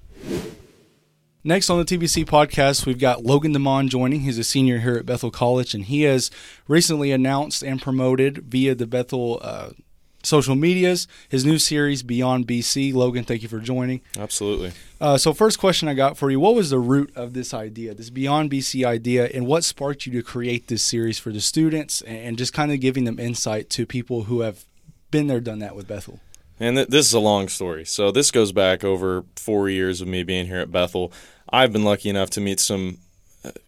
Next 1.47 1.69
on 1.69 1.77
the 1.77 1.85
TBC 1.85 2.25
podcast, 2.25 2.87
we've 2.87 2.97
got 2.97 3.23
Logan 3.23 3.53
DeMond 3.53 3.89
joining. 3.89 4.21
He's 4.21 4.39
a 4.39 4.43
senior 4.43 4.79
here 4.79 4.95
at 4.95 5.05
Bethel 5.05 5.29
College, 5.29 5.75
and 5.75 5.85
he 5.85 6.01
has 6.01 6.31
recently 6.67 7.11
announced 7.11 7.61
and 7.61 7.79
promoted 7.79 8.37
via 8.49 8.73
the 8.73 8.87
Bethel 8.87 9.39
uh, 9.43 9.69
social 10.25 10.55
medias 10.55 11.07
his 11.29 11.45
new 11.45 11.57
series, 11.57 12.03
Beyond 12.03 12.47
BC. 12.47 12.93
Logan, 12.93 13.23
thank 13.23 13.41
you 13.41 13.49
for 13.49 13.59
joining. 13.59 14.01
Absolutely. 14.17 14.71
Uh, 14.99 15.17
so, 15.17 15.33
first 15.33 15.59
question 15.59 15.87
I 15.87 15.93
got 15.93 16.17
for 16.17 16.31
you: 16.31 16.39
What 16.39 16.55
was 16.55 16.69
the 16.69 16.79
root 16.79 17.11
of 17.15 17.33
this 17.33 17.53
idea, 17.53 17.93
this 17.93 18.09
Beyond 18.09 18.51
BC 18.51 18.85
idea, 18.85 19.25
and 19.25 19.45
what 19.45 19.63
sparked 19.63 20.05
you 20.05 20.13
to 20.13 20.23
create 20.23 20.67
this 20.67 20.83
series 20.83 21.19
for 21.19 21.31
the 21.31 21.41
students, 21.41 22.01
and 22.01 22.37
just 22.37 22.53
kind 22.53 22.71
of 22.71 22.79
giving 22.79 23.05
them 23.05 23.19
insight 23.19 23.69
to 23.71 23.85
people 23.85 24.23
who 24.23 24.41
have 24.41 24.65
been 25.11 25.27
there, 25.27 25.39
done 25.39 25.59
that 25.59 25.75
with 25.75 25.87
Bethel? 25.87 26.19
And 26.59 26.77
th- 26.77 26.87
this 26.87 27.07
is 27.07 27.13
a 27.13 27.19
long 27.19 27.49
story. 27.49 27.85
So 27.85 28.11
this 28.11 28.31
goes 28.31 28.51
back 28.51 28.83
over 28.83 29.25
four 29.35 29.69
years 29.69 30.01
of 30.01 30.07
me 30.07 30.23
being 30.23 30.45
here 30.45 30.59
at 30.59 30.71
Bethel. 30.71 31.11
I've 31.49 31.73
been 31.73 31.83
lucky 31.83 32.09
enough 32.09 32.29
to 32.31 32.41
meet 32.41 32.59
some 32.59 32.99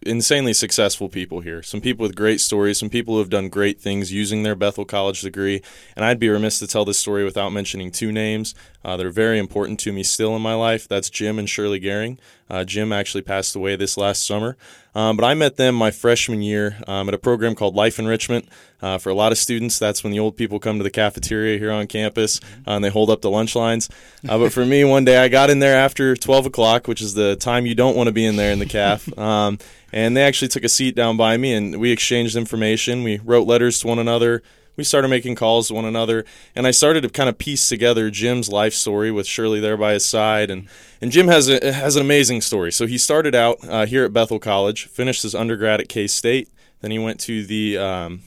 insanely 0.02 0.52
successful 0.52 1.08
people 1.08 1.40
here. 1.40 1.62
Some 1.62 1.80
people 1.80 2.02
with 2.04 2.14
great 2.14 2.40
stories, 2.40 2.78
some 2.78 2.90
people 2.90 3.14
who 3.14 3.20
have 3.20 3.30
done 3.30 3.48
great 3.48 3.80
things 3.80 4.12
using 4.12 4.42
their 4.42 4.54
Bethel 4.54 4.84
College 4.84 5.20
degree. 5.20 5.62
And 5.96 6.04
I'd 6.04 6.18
be 6.18 6.28
remiss 6.28 6.58
to 6.60 6.66
tell 6.66 6.84
this 6.84 6.98
story 6.98 7.24
without 7.24 7.50
mentioning 7.50 7.90
two 7.90 8.12
names 8.12 8.54
uh, 8.84 8.96
that 8.96 9.06
are 9.06 9.10
very 9.10 9.38
important 9.38 9.80
to 9.80 9.92
me 9.92 10.02
still 10.02 10.34
in 10.36 10.42
my 10.42 10.54
life. 10.54 10.88
That's 10.88 11.10
Jim 11.10 11.38
and 11.38 11.48
Shirley 11.48 11.80
Gehring. 11.80 12.18
Uh, 12.48 12.64
Jim 12.64 12.92
actually 12.92 13.22
passed 13.22 13.54
away 13.54 13.76
this 13.76 13.96
last 13.96 14.26
summer. 14.26 14.56
Um, 14.94 15.16
but 15.16 15.24
I 15.24 15.34
met 15.34 15.56
them 15.56 15.74
my 15.74 15.90
freshman 15.90 16.42
year 16.42 16.78
um, 16.86 17.08
at 17.08 17.14
a 17.14 17.18
program 17.18 17.54
called 17.54 17.74
Life 17.74 17.98
Enrichment. 17.98 18.48
Uh, 18.80 18.96
for 18.96 19.10
a 19.10 19.14
lot 19.14 19.32
of 19.32 19.38
students, 19.38 19.78
that's 19.78 20.04
when 20.04 20.12
the 20.12 20.20
old 20.20 20.36
people 20.36 20.60
come 20.60 20.78
to 20.78 20.84
the 20.84 20.90
cafeteria 20.90 21.58
here 21.58 21.72
on 21.72 21.86
campus 21.86 22.40
uh, 22.66 22.72
and 22.72 22.84
they 22.84 22.90
hold 22.90 23.10
up 23.10 23.20
the 23.22 23.30
lunch 23.30 23.56
lines. 23.56 23.88
Uh, 24.28 24.38
but 24.38 24.52
for 24.52 24.64
me, 24.64 24.84
one 24.84 25.04
day 25.04 25.18
I 25.18 25.28
got 25.28 25.50
in 25.50 25.58
there 25.58 25.76
after 25.76 26.14
12 26.14 26.46
o'clock, 26.46 26.86
which 26.86 27.02
is 27.02 27.14
the 27.14 27.36
time 27.36 27.66
you 27.66 27.74
don't 27.74 27.96
want 27.96 28.06
to 28.06 28.12
be 28.12 28.24
in 28.24 28.36
there 28.36 28.52
in 28.52 28.58
the 28.58 28.66
caf. 28.66 29.08
Um, 29.18 29.58
and 29.92 30.16
they 30.16 30.22
actually 30.22 30.48
took 30.48 30.64
a 30.64 30.68
seat 30.68 30.94
down 30.94 31.16
by 31.16 31.36
me 31.36 31.52
and 31.52 31.80
we 31.80 31.90
exchanged 31.90 32.36
information. 32.36 33.02
We 33.02 33.18
wrote 33.18 33.46
letters 33.48 33.80
to 33.80 33.88
one 33.88 33.98
another. 33.98 34.42
We 34.78 34.84
started 34.84 35.08
making 35.08 35.34
calls 35.34 35.68
to 35.68 35.74
one 35.74 35.84
another, 35.84 36.24
and 36.54 36.64
I 36.64 36.70
started 36.70 37.00
to 37.02 37.08
kind 37.08 37.28
of 37.28 37.36
piece 37.36 37.68
together 37.68 38.10
Jim's 38.10 38.48
life 38.48 38.72
story 38.72 39.10
with 39.10 39.26
Shirley 39.26 39.58
there 39.58 39.76
by 39.76 39.94
his 39.94 40.06
side. 40.06 40.52
And, 40.52 40.68
and 41.00 41.10
Jim 41.10 41.26
has 41.26 41.48
a, 41.48 41.72
has 41.72 41.96
an 41.96 42.02
amazing 42.02 42.42
story. 42.42 42.70
So 42.70 42.86
he 42.86 42.96
started 42.96 43.34
out 43.34 43.58
uh, 43.68 43.86
here 43.86 44.04
at 44.04 44.12
Bethel 44.12 44.38
College, 44.38 44.86
finished 44.86 45.24
his 45.24 45.34
undergrad 45.34 45.80
at 45.80 45.88
K 45.88 46.06
State, 46.06 46.48
then 46.80 46.92
he 46.92 46.98
went 47.00 47.18
to 47.22 47.44
the 47.44 47.76
um, 47.76 48.22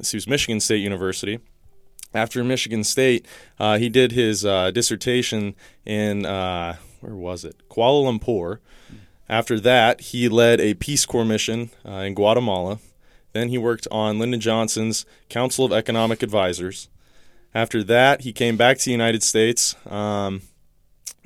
see, 0.00 0.16
was 0.16 0.28
Michigan 0.28 0.60
State 0.60 0.78
University. 0.78 1.40
After 2.14 2.44
Michigan 2.44 2.84
State, 2.84 3.26
uh, 3.58 3.78
he 3.78 3.88
did 3.88 4.12
his 4.12 4.44
uh, 4.44 4.70
dissertation 4.70 5.56
in 5.84 6.24
uh, 6.24 6.76
where 7.00 7.16
was 7.16 7.44
it? 7.44 7.56
Kuala 7.68 8.04
Lumpur. 8.04 8.58
After 9.28 9.58
that, 9.58 10.00
he 10.00 10.28
led 10.28 10.60
a 10.60 10.74
Peace 10.74 11.04
Corps 11.04 11.24
mission 11.24 11.70
uh, 11.84 12.04
in 12.06 12.14
Guatemala. 12.14 12.78
Then 13.36 13.50
he 13.50 13.58
worked 13.58 13.86
on 13.90 14.18
Lyndon 14.18 14.40
Johnson's 14.40 15.04
Council 15.28 15.66
of 15.66 15.72
Economic 15.72 16.22
Advisors. 16.22 16.88
After 17.54 17.84
that, 17.84 18.22
he 18.22 18.32
came 18.32 18.56
back 18.56 18.78
to 18.78 18.84
the 18.86 18.92
United 18.92 19.22
States. 19.22 19.76
Um, 19.86 20.40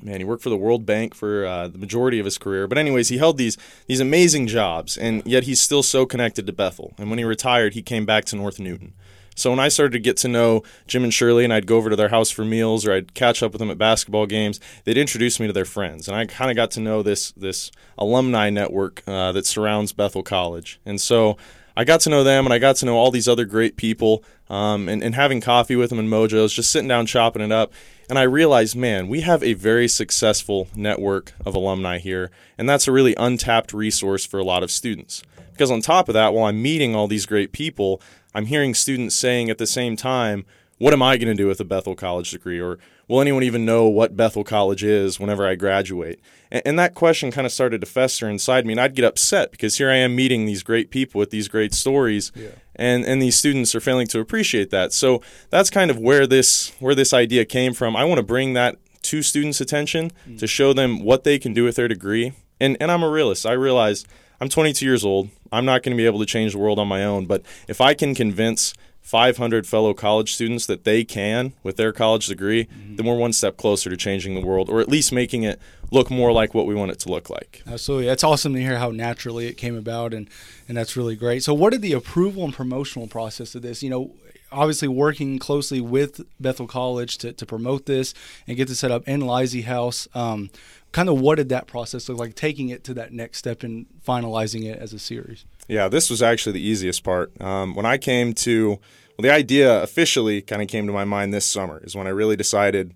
man, 0.03 0.19
he 0.19 0.25
worked 0.25 0.43
for 0.43 0.51
the 0.51 0.57
World 0.57 0.85
Bank 0.85 1.15
for 1.15 1.47
uh, 1.47 1.69
the 1.69 1.79
majority 1.79 2.19
of 2.19 2.25
his 2.25 2.37
career. 2.37 2.67
But 2.67 2.79
anyways, 2.79 3.11
he 3.11 3.19
held 3.19 3.39
these 3.39 3.57
these 3.87 4.01
amazing 4.01 4.49
jobs, 4.49 4.97
and 4.97 5.25
yet 5.25 5.45
he's 5.45 5.61
still 5.61 5.85
so 5.85 6.05
connected 6.05 6.49
to 6.49 6.53
Bethel. 6.53 6.95
And 6.99 7.11
when 7.11 7.21
he 7.21 7.25
retired, 7.25 7.75
he 7.75 7.83
came 7.83 8.07
back 8.07 8.25
to 8.27 8.37
North 8.37 8.59
Newton. 8.59 8.95
So 9.37 9.51
when 9.51 9.61
I 9.61 9.69
started 9.69 9.93
to 9.93 10.01
get 10.01 10.17
to 10.19 10.29
know 10.29 10.65
Jim 10.89 11.05
and 11.05 11.15
Shirley, 11.15 11.45
and 11.45 11.53
I'd 11.53 11.67
go 11.67 11.77
over 11.77 11.91
to 11.91 11.97
their 11.97 12.09
house 12.09 12.31
for 12.31 12.45
meals, 12.45 12.85
or 12.85 12.93
I'd 12.93 13.15
catch 13.15 13.43
up 13.43 13.53
with 13.53 13.61
them 13.61 13.71
at 13.71 13.79
basketball 13.79 14.27
games, 14.27 14.61
they'd 14.85 14.99
introduce 14.99 15.41
me 15.41 15.47
to 15.47 15.53
their 15.53 15.65
friends, 15.65 16.09
and 16.09 16.17
I 16.17 16.27
kind 16.27 16.51
of 16.51 16.57
got 16.57 16.73
to 16.73 16.81
know 16.81 17.03
this 17.03 17.31
this 17.33 17.71
alumni 17.97 18.51
network 18.51 19.03
uh, 19.07 19.31
that 19.33 19.47
surrounds 19.47 19.93
Bethel 19.93 20.23
College. 20.23 20.81
And 20.85 21.01
so 21.01 21.37
I 21.81 21.85
got 21.85 22.01
to 22.01 22.11
know 22.11 22.23
them, 22.23 22.45
and 22.45 22.53
I 22.53 22.59
got 22.59 22.77
to 22.77 22.85
know 22.85 22.99
all 22.99 23.11
these 23.11 23.27
other 23.27 23.47
great 23.47 23.79
people, 23.79 24.23
um, 24.51 24.87
and, 24.87 25.03
and 25.03 25.15
having 25.15 25.41
coffee 25.41 25.77
with 25.77 25.89
them 25.89 25.99
in 25.99 26.11
Mojo's, 26.11 26.53
just 26.53 26.71
sitting 26.71 26.89
down 26.89 27.07
chopping 27.07 27.41
it 27.41 27.51
up. 27.51 27.73
And 28.11 28.19
I 28.19 28.25
realized, 28.25 28.77
man, 28.77 29.09
we 29.09 29.23
have 29.23 29.43
a 29.43 29.55
very 29.55 29.89
successful 29.89 30.69
network 30.77 31.33
of 31.47 31.55
alumni 31.55 31.97
here, 31.97 32.31
and 32.59 32.69
that's 32.69 32.87
a 32.87 32.93
really 32.93 33.15
untapped 33.17 33.73
resource 33.73 34.27
for 34.27 34.39
a 34.39 34.45
lot 34.45 34.63
of 34.63 34.71
students. 34.71 35.23
Because 35.53 35.71
on 35.71 35.81
top 35.81 36.11
of 36.11 36.13
that, 36.13 36.35
while 36.35 36.45
I'm 36.45 36.61
meeting 36.61 36.95
all 36.95 37.09
these 37.09 37.25
great 37.25 37.51
people, 37.51 38.03
I'm 38.35 38.45
hearing 38.45 38.75
students 38.75 39.15
saying 39.15 39.49
at 39.49 39.57
the 39.57 39.67
same 39.67 39.97
time, 39.97 40.45
what 40.77 40.93
am 40.93 41.01
I 41.01 41.17
going 41.17 41.35
to 41.35 41.43
do 41.43 41.47
with 41.47 41.61
a 41.61 41.65
Bethel 41.65 41.95
College 41.95 42.31
degree? 42.31 42.61
Or 42.61 42.79
will 43.11 43.21
anyone 43.21 43.43
even 43.43 43.65
know 43.65 43.89
what 43.89 44.17
Bethel 44.17 44.45
College 44.45 44.85
is 44.85 45.19
whenever 45.19 45.45
I 45.45 45.57
graduate? 45.57 46.21
And, 46.51 46.63
and 46.65 46.79
that 46.79 46.95
question 46.95 47.33
kind 47.33 47.45
of 47.45 47.53
started 47.53 47.81
to 47.81 47.87
fester 47.87 48.31
inside 48.31 48.65
me, 48.65 48.73
and 48.73 48.81
I'd 48.81 48.95
get 48.95 49.05
upset 49.05 49.51
because 49.51 49.79
here 49.79 49.91
I 49.91 49.97
am 49.97 50.15
meeting 50.15 50.47
these 50.47 50.63
great 50.63 50.91
people 50.91 51.19
with 51.19 51.31
these 51.31 51.49
great 51.49 51.75
stories, 51.75 52.31
and, 52.77 53.05
and 53.05 53.21
these 53.21 53.37
students 53.37 53.75
are 53.75 53.81
failing 53.81 54.07
to 54.09 54.21
appreciate 54.21 54.71
that. 54.71 54.93
So 54.93 55.23
that's 55.51 55.71
kind 55.71 55.91
of 55.91 55.99
where 55.99 56.25
this 56.27 56.71
where 56.79 56.95
this 56.95 57.13
idea 57.13 57.45
came 57.45 57.75
from. 57.75 57.97
I 57.97 58.05
want 58.05 58.19
to 58.19 58.23
bring 58.23 58.53
that 58.53 58.77
to 59.03 59.23
students' 59.23 59.61
attention 59.61 60.13
mm. 60.29 60.39
to 60.39 60.47
show 60.47 60.73
them 60.73 61.03
what 61.03 61.25
they 61.25 61.39
can 61.39 61.53
do 61.53 61.65
with 61.65 61.75
their 61.75 61.89
degree. 61.89 62.33
And 62.61 62.77
and 62.81 62.93
I'm 62.93 63.03
a 63.03 63.11
realist. 63.11 63.45
I 63.45 63.53
realize 63.53 64.05
I'm 64.41 64.49
22 64.49 64.87
years 64.87 65.05
old. 65.05 65.31
I'm 65.51 65.65
not 65.65 65.83
going 65.83 65.97
to 65.97 66.01
be 66.01 66.07
able 66.07 66.21
to 66.21 66.27
change 66.27 66.53
the 66.53 66.59
world 66.59 66.79
on 66.79 66.87
my 66.87 67.05
own, 67.05 67.27
but 67.27 67.43
if 67.67 67.81
I 67.81 67.93
can 67.93 68.15
convince 68.15 68.73
500 69.03 69.67
fellow 69.67 69.93
college 69.93 70.35
students 70.35 70.67
that 70.67 70.85
they 70.85 71.05
can 71.05 71.53
with 71.63 71.77
their 71.77 71.93
college 71.93 72.27
degree, 72.27 72.69
then 72.97 73.07
we're 73.07 73.17
one 73.17 73.33
step 73.33 73.57
closer 73.57 73.91
to 73.91 73.97
changing 73.97 74.35
the 74.35 74.41
world, 74.41 74.69
or 74.69 74.81
at 74.81 74.89
least 74.89 75.13
making 75.13 75.43
it 75.43 75.61
look 75.91 76.11
more 76.11 76.33
like 76.33 76.55
what 76.55 76.67
we 76.67 76.75
want 76.75 76.91
it 76.93 76.99
to 77.01 77.09
look 77.09 77.29
like. 77.29 77.63
Absolutely. 77.67 78.07
That's 78.07 78.23
awesome 78.23 78.55
to 78.55 78.61
hear 78.61 78.79
how 78.79 78.91
naturally 78.91 79.47
it 79.47 79.55
came 79.55 79.77
about 79.77 80.15
and 80.15 80.29
and 80.69 80.77
that's 80.77 80.97
really 80.97 81.17
great. 81.17 81.43
So 81.43 81.53
what 81.53 81.73
did 81.73 81.83
the 81.83 81.93
approval 81.93 82.45
and 82.45 82.55
promotional 82.55 83.09
process 83.09 83.55
of 83.55 83.63
this, 83.63 83.83
you 83.83 83.91
know, 83.91 84.15
obviously 84.53 84.89
working 84.89 85.39
closely 85.39 85.81
with 85.81 86.21
Bethel 86.39 86.67
College 86.67 87.19
to, 87.19 87.33
to 87.33 87.47
promote 87.47 87.87
this 87.87 88.15
and 88.47 88.57
get 88.57 88.69
this 88.69 88.81
set 88.81 88.91
up 88.91 89.07
in 89.09 89.21
Lizzie 89.21 89.63
House, 89.63 90.09
um, 90.15 90.51
kind 90.93 91.09
of 91.09 91.21
what 91.21 91.37
did 91.37 91.49
that 91.51 91.67
process 91.67 92.09
look 92.09 92.19
like 92.19 92.35
taking 92.35 92.69
it 92.69 92.85
to 92.85 92.95
that 92.95 93.13
next 93.13 93.39
step 93.39 93.63
and 93.63 93.87
finalizing 94.07 94.65
it 94.65 94.79
as 94.79 94.93
a 94.93 94.99
series? 94.99 95.45
Yeah, 95.71 95.87
this 95.87 96.11
was 96.11 96.21
actually 96.21 96.55
the 96.55 96.67
easiest 96.67 97.05
part. 97.05 97.41
Um, 97.41 97.77
when 97.77 97.87
I 97.87 97.97
came 97.97 98.33
to 98.35 98.71
Well, 99.17 99.23
the 99.23 99.31
idea 99.31 99.81
officially 99.83 100.43
kind 100.43 100.61
of 100.61 100.67
came 100.67 100.89
to 100.89 100.93
my 100.93 101.05
mind 101.05 101.33
this 101.33 101.47
summer, 101.47 101.81
is 101.85 101.95
when 101.95 102.09
I 102.09 102.11
really 102.11 102.35
decided 102.35 102.93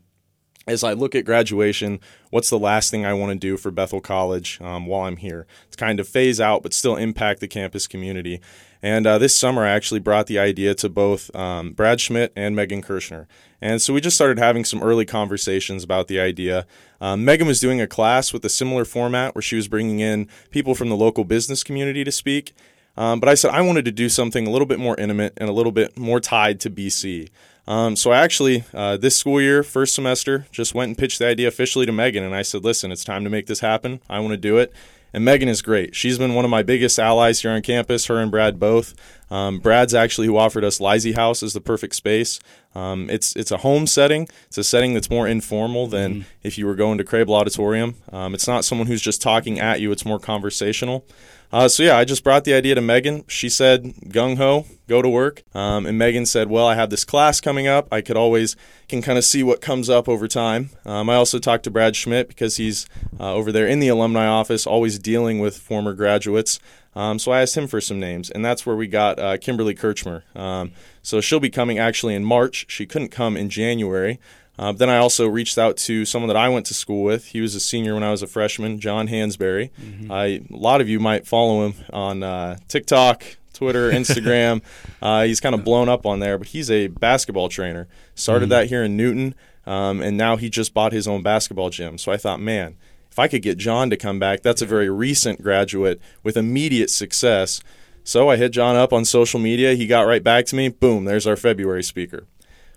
as 0.66 0.82
I 0.82 0.94
look 0.94 1.14
at 1.14 1.24
graduation, 1.24 2.00
what's 2.30 2.50
the 2.50 2.58
last 2.58 2.90
thing 2.90 3.04
I 3.04 3.12
want 3.12 3.30
to 3.30 3.38
do 3.38 3.56
for 3.56 3.70
Bethel 3.70 4.00
College 4.00 4.60
um, 4.60 4.86
while 4.86 5.02
I'm 5.02 5.18
here? 5.18 5.46
It's 5.66 5.76
kind 5.76 6.00
of 6.00 6.08
phase 6.08 6.40
out, 6.40 6.62
but 6.62 6.72
still 6.72 6.96
impact 6.96 7.40
the 7.40 7.48
campus 7.48 7.86
community. 7.86 8.40
And 8.84 9.06
uh, 9.06 9.16
this 9.16 9.34
summer, 9.34 9.64
I 9.64 9.70
actually 9.70 10.00
brought 10.00 10.26
the 10.26 10.38
idea 10.38 10.74
to 10.74 10.90
both 10.90 11.34
um, 11.34 11.72
Brad 11.72 12.02
Schmidt 12.02 12.34
and 12.36 12.54
Megan 12.54 12.82
Kirschner. 12.82 13.26
And 13.58 13.80
so 13.80 13.94
we 13.94 14.02
just 14.02 14.14
started 14.14 14.38
having 14.38 14.62
some 14.62 14.82
early 14.82 15.06
conversations 15.06 15.82
about 15.82 16.06
the 16.06 16.20
idea. 16.20 16.66
Um, 17.00 17.24
Megan 17.24 17.46
was 17.46 17.60
doing 17.60 17.80
a 17.80 17.86
class 17.86 18.30
with 18.30 18.44
a 18.44 18.50
similar 18.50 18.84
format 18.84 19.34
where 19.34 19.40
she 19.40 19.56
was 19.56 19.68
bringing 19.68 20.00
in 20.00 20.28
people 20.50 20.74
from 20.74 20.90
the 20.90 20.96
local 20.96 21.24
business 21.24 21.64
community 21.64 22.04
to 22.04 22.12
speak. 22.12 22.52
Um, 22.94 23.20
but 23.20 23.28
I 23.30 23.34
said 23.36 23.52
I 23.52 23.62
wanted 23.62 23.86
to 23.86 23.90
do 23.90 24.10
something 24.10 24.46
a 24.46 24.50
little 24.50 24.66
bit 24.66 24.78
more 24.78 25.00
intimate 25.00 25.32
and 25.38 25.48
a 25.48 25.52
little 25.54 25.72
bit 25.72 25.96
more 25.96 26.20
tied 26.20 26.60
to 26.60 26.70
BC. 26.70 27.30
Um, 27.66 27.96
so 27.96 28.10
I 28.10 28.18
actually, 28.18 28.64
uh, 28.74 28.98
this 28.98 29.16
school 29.16 29.40
year, 29.40 29.62
first 29.62 29.94
semester, 29.94 30.46
just 30.52 30.74
went 30.74 30.88
and 30.90 30.98
pitched 30.98 31.20
the 31.20 31.26
idea 31.26 31.48
officially 31.48 31.86
to 31.86 31.92
Megan, 31.92 32.22
and 32.22 32.34
I 32.34 32.42
said, 32.42 32.62
"Listen, 32.62 32.92
it's 32.92 33.02
time 33.02 33.24
to 33.24 33.30
make 33.30 33.46
this 33.46 33.60
happen. 33.60 34.02
I 34.10 34.20
want 34.20 34.32
to 34.32 34.36
do 34.36 34.58
it." 34.58 34.74
And 35.14 35.24
Megan 35.24 35.48
is 35.48 35.62
great. 35.62 35.94
She's 35.94 36.18
been 36.18 36.34
one 36.34 36.44
of 36.44 36.50
my 36.50 36.64
biggest 36.64 36.98
allies 36.98 37.40
here 37.40 37.52
on 37.52 37.62
campus. 37.62 38.06
Her 38.06 38.18
and 38.18 38.32
Brad 38.32 38.58
both. 38.58 38.94
Um, 39.30 39.60
Brad's 39.60 39.94
actually 39.94 40.26
who 40.26 40.36
offered 40.36 40.64
us 40.64 40.80
Lisey 40.80 41.14
House 41.14 41.40
as 41.40 41.52
the 41.52 41.60
perfect 41.60 41.94
space. 41.94 42.40
Um, 42.74 43.08
it's 43.08 43.36
it's 43.36 43.52
a 43.52 43.58
home 43.58 43.86
setting. 43.86 44.28
It's 44.48 44.58
a 44.58 44.64
setting 44.64 44.92
that's 44.92 45.08
more 45.08 45.28
informal 45.28 45.86
than 45.86 46.14
mm-hmm. 46.14 46.28
if 46.42 46.58
you 46.58 46.66
were 46.66 46.74
going 46.74 46.98
to 46.98 47.04
Krehbiel 47.04 47.38
Auditorium. 47.38 47.94
Um, 48.12 48.34
it's 48.34 48.48
not 48.48 48.64
someone 48.64 48.88
who's 48.88 49.00
just 49.00 49.22
talking 49.22 49.60
at 49.60 49.80
you. 49.80 49.92
It's 49.92 50.04
more 50.04 50.18
conversational. 50.18 51.06
Uh, 51.54 51.68
so 51.68 51.84
yeah, 51.84 51.96
I 51.96 52.04
just 52.04 52.24
brought 52.24 52.42
the 52.42 52.52
idea 52.52 52.74
to 52.74 52.80
Megan. 52.80 53.22
She 53.28 53.48
said, 53.48 53.84
"Gung 54.08 54.38
ho, 54.38 54.66
go 54.88 55.00
to 55.00 55.08
work." 55.08 55.44
Um, 55.54 55.86
and 55.86 55.96
Megan 55.96 56.26
said, 56.26 56.50
"Well, 56.50 56.66
I 56.66 56.74
have 56.74 56.90
this 56.90 57.04
class 57.04 57.40
coming 57.40 57.68
up. 57.68 57.86
I 57.92 58.00
could 58.00 58.16
always 58.16 58.56
can 58.88 59.02
kind 59.02 59.18
of 59.18 59.24
see 59.24 59.44
what 59.44 59.60
comes 59.60 59.88
up 59.88 60.08
over 60.08 60.26
time." 60.26 60.70
Um, 60.84 61.08
I 61.08 61.14
also 61.14 61.38
talked 61.38 61.62
to 61.62 61.70
Brad 61.70 61.94
Schmidt 61.94 62.26
because 62.26 62.56
he's 62.56 62.88
uh, 63.20 63.32
over 63.32 63.52
there 63.52 63.68
in 63.68 63.78
the 63.78 63.86
alumni 63.86 64.26
office, 64.26 64.66
always 64.66 64.98
dealing 64.98 65.38
with 65.38 65.56
former 65.56 65.92
graduates. 65.92 66.58
Um, 66.96 67.20
so 67.20 67.30
I 67.30 67.42
asked 67.42 67.56
him 67.56 67.68
for 67.68 67.80
some 67.80 68.00
names, 68.00 68.30
and 68.30 68.44
that's 68.44 68.66
where 68.66 68.74
we 68.74 68.88
got 68.88 69.20
uh, 69.20 69.36
Kimberly 69.36 69.76
Kirchmer. 69.76 70.22
Um, 70.36 70.72
so 71.02 71.20
she'll 71.20 71.38
be 71.38 71.50
coming 71.50 71.78
actually 71.78 72.16
in 72.16 72.24
March. 72.24 72.66
She 72.68 72.84
couldn't 72.84 73.10
come 73.10 73.36
in 73.36 73.48
January. 73.48 74.18
Uh, 74.58 74.72
then 74.72 74.88
I 74.88 74.98
also 74.98 75.26
reached 75.26 75.58
out 75.58 75.76
to 75.78 76.04
someone 76.04 76.28
that 76.28 76.36
I 76.36 76.48
went 76.48 76.66
to 76.66 76.74
school 76.74 77.02
with. 77.02 77.26
He 77.26 77.40
was 77.40 77.54
a 77.54 77.60
senior 77.60 77.94
when 77.94 78.04
I 78.04 78.10
was 78.10 78.22
a 78.22 78.26
freshman, 78.26 78.78
John 78.78 79.08
Hansberry. 79.08 79.70
Mm-hmm. 79.72 80.12
I, 80.12 80.24
a 80.24 80.42
lot 80.50 80.80
of 80.80 80.88
you 80.88 81.00
might 81.00 81.26
follow 81.26 81.66
him 81.66 81.74
on 81.92 82.22
uh, 82.22 82.58
TikTok, 82.68 83.24
Twitter, 83.52 83.90
Instagram. 83.92 84.62
uh, 85.02 85.24
he's 85.24 85.40
kind 85.40 85.54
of 85.54 85.64
blown 85.64 85.88
up 85.88 86.06
on 86.06 86.20
there, 86.20 86.38
but 86.38 86.48
he's 86.48 86.70
a 86.70 86.86
basketball 86.88 87.48
trainer. 87.48 87.88
Started 88.14 88.44
mm-hmm. 88.44 88.50
that 88.50 88.68
here 88.68 88.84
in 88.84 88.96
Newton, 88.96 89.34
um, 89.66 90.00
and 90.00 90.16
now 90.16 90.36
he 90.36 90.48
just 90.48 90.72
bought 90.72 90.92
his 90.92 91.08
own 91.08 91.22
basketball 91.22 91.70
gym. 91.70 91.98
So 91.98 92.12
I 92.12 92.16
thought, 92.16 92.40
man, 92.40 92.76
if 93.10 93.18
I 93.18 93.26
could 93.26 93.42
get 93.42 93.58
John 93.58 93.90
to 93.90 93.96
come 93.96 94.20
back, 94.20 94.42
that's 94.42 94.62
a 94.62 94.66
very 94.66 94.88
recent 94.88 95.42
graduate 95.42 96.00
with 96.22 96.36
immediate 96.36 96.90
success. 96.90 97.60
So 98.04 98.28
I 98.28 98.36
hit 98.36 98.50
John 98.50 98.76
up 98.76 98.92
on 98.92 99.04
social 99.04 99.40
media. 99.40 99.74
He 99.74 99.86
got 99.86 100.02
right 100.02 100.22
back 100.22 100.46
to 100.46 100.56
me. 100.56 100.68
Boom, 100.68 101.06
there's 101.06 101.26
our 101.26 101.36
February 101.36 101.82
speaker. 101.82 102.26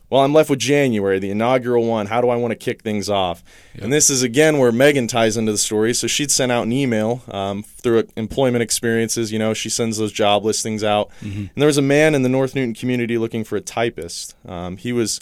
Well, 0.09 0.21
I'm 0.21 0.33
left 0.33 0.49
with 0.49 0.59
January, 0.59 1.19
the 1.19 1.31
inaugural 1.31 1.85
one. 1.85 2.05
How 2.05 2.21
do 2.21 2.29
I 2.29 2.37
want 2.37 2.51
to 2.51 2.55
kick 2.55 2.81
things 2.81 3.09
off? 3.09 3.43
Yep. 3.75 3.83
And 3.83 3.93
this 3.93 4.09
is 4.09 4.23
again 4.23 4.57
where 4.57 4.71
Megan 4.71 5.07
ties 5.07 5.35
into 5.35 5.51
the 5.51 5.57
story. 5.57 5.93
So 5.93 6.07
she'd 6.07 6.31
sent 6.31 6.51
out 6.51 6.63
an 6.63 6.71
email 6.71 7.23
um, 7.29 7.63
through 7.63 8.07
employment 8.15 8.61
experiences. 8.61 9.33
You 9.33 9.39
know, 9.39 9.53
she 9.53 9.69
sends 9.69 9.97
those 9.97 10.13
job 10.13 10.45
listings 10.45 10.83
out. 10.83 11.09
Mm-hmm. 11.21 11.39
And 11.39 11.51
there 11.55 11.67
was 11.67 11.77
a 11.77 11.81
man 11.81 12.15
in 12.15 12.23
the 12.23 12.29
North 12.29 12.55
Newton 12.55 12.73
community 12.73 13.17
looking 13.17 13.43
for 13.43 13.57
a 13.57 13.61
typist. 13.61 14.35
Um, 14.47 14.77
he 14.77 14.93
was. 14.93 15.19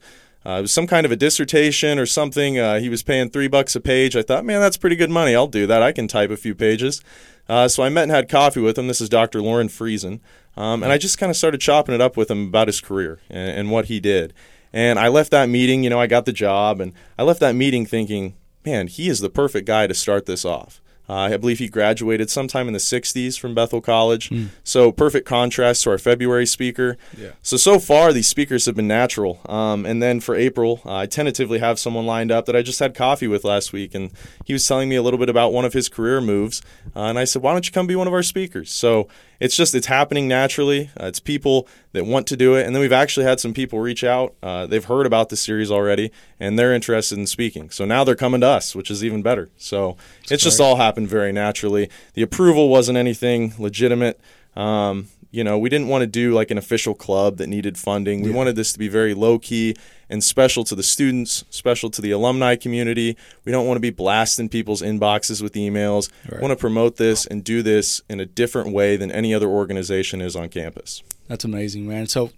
Uh, 0.48 0.60
it 0.60 0.62
was 0.62 0.72
some 0.72 0.86
kind 0.86 1.08
of 1.08 1.12
a 1.12 1.16
dissertation 1.16 1.98
or 1.98 2.06
something. 2.06 2.60
Uh, 2.60 2.78
he 2.78 2.88
was 2.88 3.02
paying 3.02 3.32
three 3.32 3.48
bucks 3.48 3.76
a 3.76 3.82
page. 3.82 4.16
I 4.16 4.22
thought, 4.22 4.46
man, 4.46 4.62
that's 4.62 4.78
pretty 4.78 4.96
good 4.96 5.10
money. 5.10 5.34
I'll 5.34 5.48
do 5.48 5.66
that. 5.66 5.82
I 5.82 5.92
can 5.92 6.08
type 6.08 6.30
a 6.30 6.38
few 6.38 6.54
pages. 6.54 7.02
Uh, 7.50 7.68
so 7.68 7.82
I 7.82 7.90
met 7.90 8.04
and 8.04 8.12
had 8.12 8.30
coffee 8.30 8.60
with 8.60 8.78
him. 8.78 8.88
This 8.88 9.02
is 9.02 9.10
Dr. 9.10 9.42
Lauren 9.42 9.70
Friesen. 9.70 10.20
Um, 10.56 10.84
and 10.84 10.92
I 10.92 11.00
just 11.00 11.18
kind 11.18 11.32
of 11.32 11.36
started 11.36 11.62
chopping 11.62 11.96
it 11.96 12.02
up 12.02 12.16
with 12.16 12.30
him 12.30 12.48
about 12.48 12.68
his 12.68 12.80
career 12.80 13.20
and, 13.28 13.58
and 13.58 13.72
what 13.72 13.86
he 13.86 14.00
did. 14.00 14.34
And 14.76 15.00
I 15.00 15.08
left 15.08 15.32
that 15.32 15.48
meeting, 15.48 15.86
you 15.86 15.90
know, 15.90 16.02
I 16.02 16.06
got 16.06 16.26
the 16.26 16.34
job, 16.34 16.82
and 16.82 16.92
I 17.18 17.24
left 17.24 17.40
that 17.40 17.56
meeting 17.56 17.86
thinking, 17.86 18.36
man, 18.66 18.88
he 18.88 19.08
is 19.08 19.22
the 19.22 19.30
perfect 19.30 19.66
guy 19.66 19.88
to 19.88 19.94
start 19.94 20.26
this 20.26 20.44
off. 20.44 20.82
Uh, 21.08 21.14
I 21.14 21.38
believe 21.38 21.60
he 21.60 21.70
graduated 21.70 22.30
sometime 22.30 22.68
in 22.68 22.74
the 22.74 22.80
60s 22.80 23.40
from 23.40 23.54
Bethel 23.54 23.80
College. 23.80 24.30
Mm. 24.30 24.50
So, 24.64 24.92
perfect 24.92 25.28
contrast 25.28 25.84
to 25.84 25.92
our 25.92 25.98
February 25.98 26.48
speaker. 26.48 26.98
Yeah. 27.16 27.32
So, 27.42 27.58
so 27.58 27.80
far, 27.80 28.12
these 28.12 28.28
speakers 28.28 28.66
have 28.66 28.76
been 28.76 28.88
natural. 28.88 29.40
Um, 29.46 29.86
and 29.86 30.02
then 30.02 30.20
for 30.20 30.36
April, 30.36 30.82
uh, 30.84 30.96
I 30.96 31.06
tentatively 31.06 31.60
have 31.60 31.78
someone 31.78 32.06
lined 32.08 32.32
up 32.32 32.48
that 32.48 32.56
I 32.56 32.64
just 32.64 32.80
had 32.80 32.96
coffee 32.96 33.28
with 33.28 33.44
last 33.44 33.72
week. 33.72 33.94
And 33.94 34.12
he 34.46 34.54
was 34.54 34.68
telling 34.68 34.90
me 34.90 34.96
a 34.96 35.04
little 35.04 35.20
bit 35.20 35.30
about 35.30 35.54
one 35.54 35.64
of 35.64 35.74
his 35.74 35.90
career 35.90 36.22
moves. 36.22 36.62
Uh, 36.96 37.02
and 37.02 37.20
I 37.20 37.26
said, 37.26 37.44
why 37.44 37.54
don't 37.54 37.66
you 37.66 37.72
come 37.72 37.86
be 37.86 37.96
one 37.96 38.08
of 38.08 38.14
our 38.14 38.24
speakers? 38.24 38.72
So, 38.72 39.08
it's 39.40 39.56
just 39.56 39.76
it's 39.76 39.88
happening 39.88 40.28
naturally. 40.28 40.90
Uh, 41.00 41.06
it's 41.06 41.20
people 41.20 41.68
that 41.94 42.06
want 42.06 42.28
to 42.28 42.38
do 42.38 42.56
it, 42.56 42.66
and 42.66 42.76
then 42.76 42.82
we've 42.82 42.92
actually 42.92 43.26
had 43.26 43.40
some 43.40 43.54
people 43.54 43.80
reach 43.80 44.04
out. 44.04 44.36
Uh, 44.42 44.66
they've 44.66 44.86
heard 44.86 45.06
about 45.06 45.30
the 45.30 45.38
series 45.38 45.72
already, 45.72 46.12
and 46.40 46.58
they're 46.58 46.74
interested 46.74 47.18
in 47.18 47.28
speaking. 47.28 47.70
So 47.70 47.86
now 47.86 48.04
they're 48.04 48.16
coming 48.16 48.42
to 48.42 48.48
us, 48.48 48.76
which 48.76 48.92
is 48.92 49.04
even 49.04 49.22
better. 49.22 49.50
So 49.58 49.98
That's 50.22 50.34
it's 50.34 50.44
just 50.44 50.60
all 50.60 50.78
happened 50.78 51.08
very 51.08 51.32
naturally. 51.32 51.90
The 52.14 52.22
approval 52.22 52.70
wasn't 52.70 52.98
anything 52.98 53.54
legitimate. 53.58 54.20
Um, 54.56 55.10
you 55.36 55.44
know, 55.44 55.58
we 55.58 55.70
didn't 55.70 55.90
want 55.90 56.02
to 56.02 56.08
do 56.08 56.34
like 56.34 56.50
an 56.50 56.58
official 56.58 56.96
club 56.96 57.38
that 57.38 57.48
needed 57.48 57.78
funding. 57.78 58.22
We 58.22 58.30
yeah. 58.30 58.36
wanted 58.38 58.56
this 58.56 58.72
to 58.74 58.80
be 58.80 58.88
very 58.88 59.14
low 59.14 59.38
key 59.38 59.76
and 60.10 60.24
special 60.24 60.64
to 60.64 60.76
the 60.76 60.84
students, 60.84 61.44
special 61.50 61.90
to 61.90 62.02
the 62.02 62.12
alumni 62.12 62.56
community. 62.56 63.18
We 63.44 63.52
don't 63.52 63.68
want 63.68 63.76
to 63.76 63.82
be 63.82 63.90
blasting 63.90 64.48
people's 64.48 64.82
inboxes 64.82 65.42
with 65.42 65.54
emails. 65.54 66.10
Right. 66.24 66.40
We 66.40 66.48
want 66.48 66.52
to 66.58 66.62
promote 66.62 66.96
this 66.96 67.26
and 67.26 67.44
do 67.44 67.62
this 67.62 68.02
in 68.10 68.22
a 68.22 68.26
different 68.26 68.72
way 68.72 68.96
than 68.96 69.12
any 69.12 69.34
other 69.34 69.48
organization 69.48 70.22
is 70.22 70.36
on 70.36 70.48
campus. 70.50 71.04
That's 71.28 71.44
amazing, 71.44 71.88
man. 71.88 72.08
So 72.08 72.32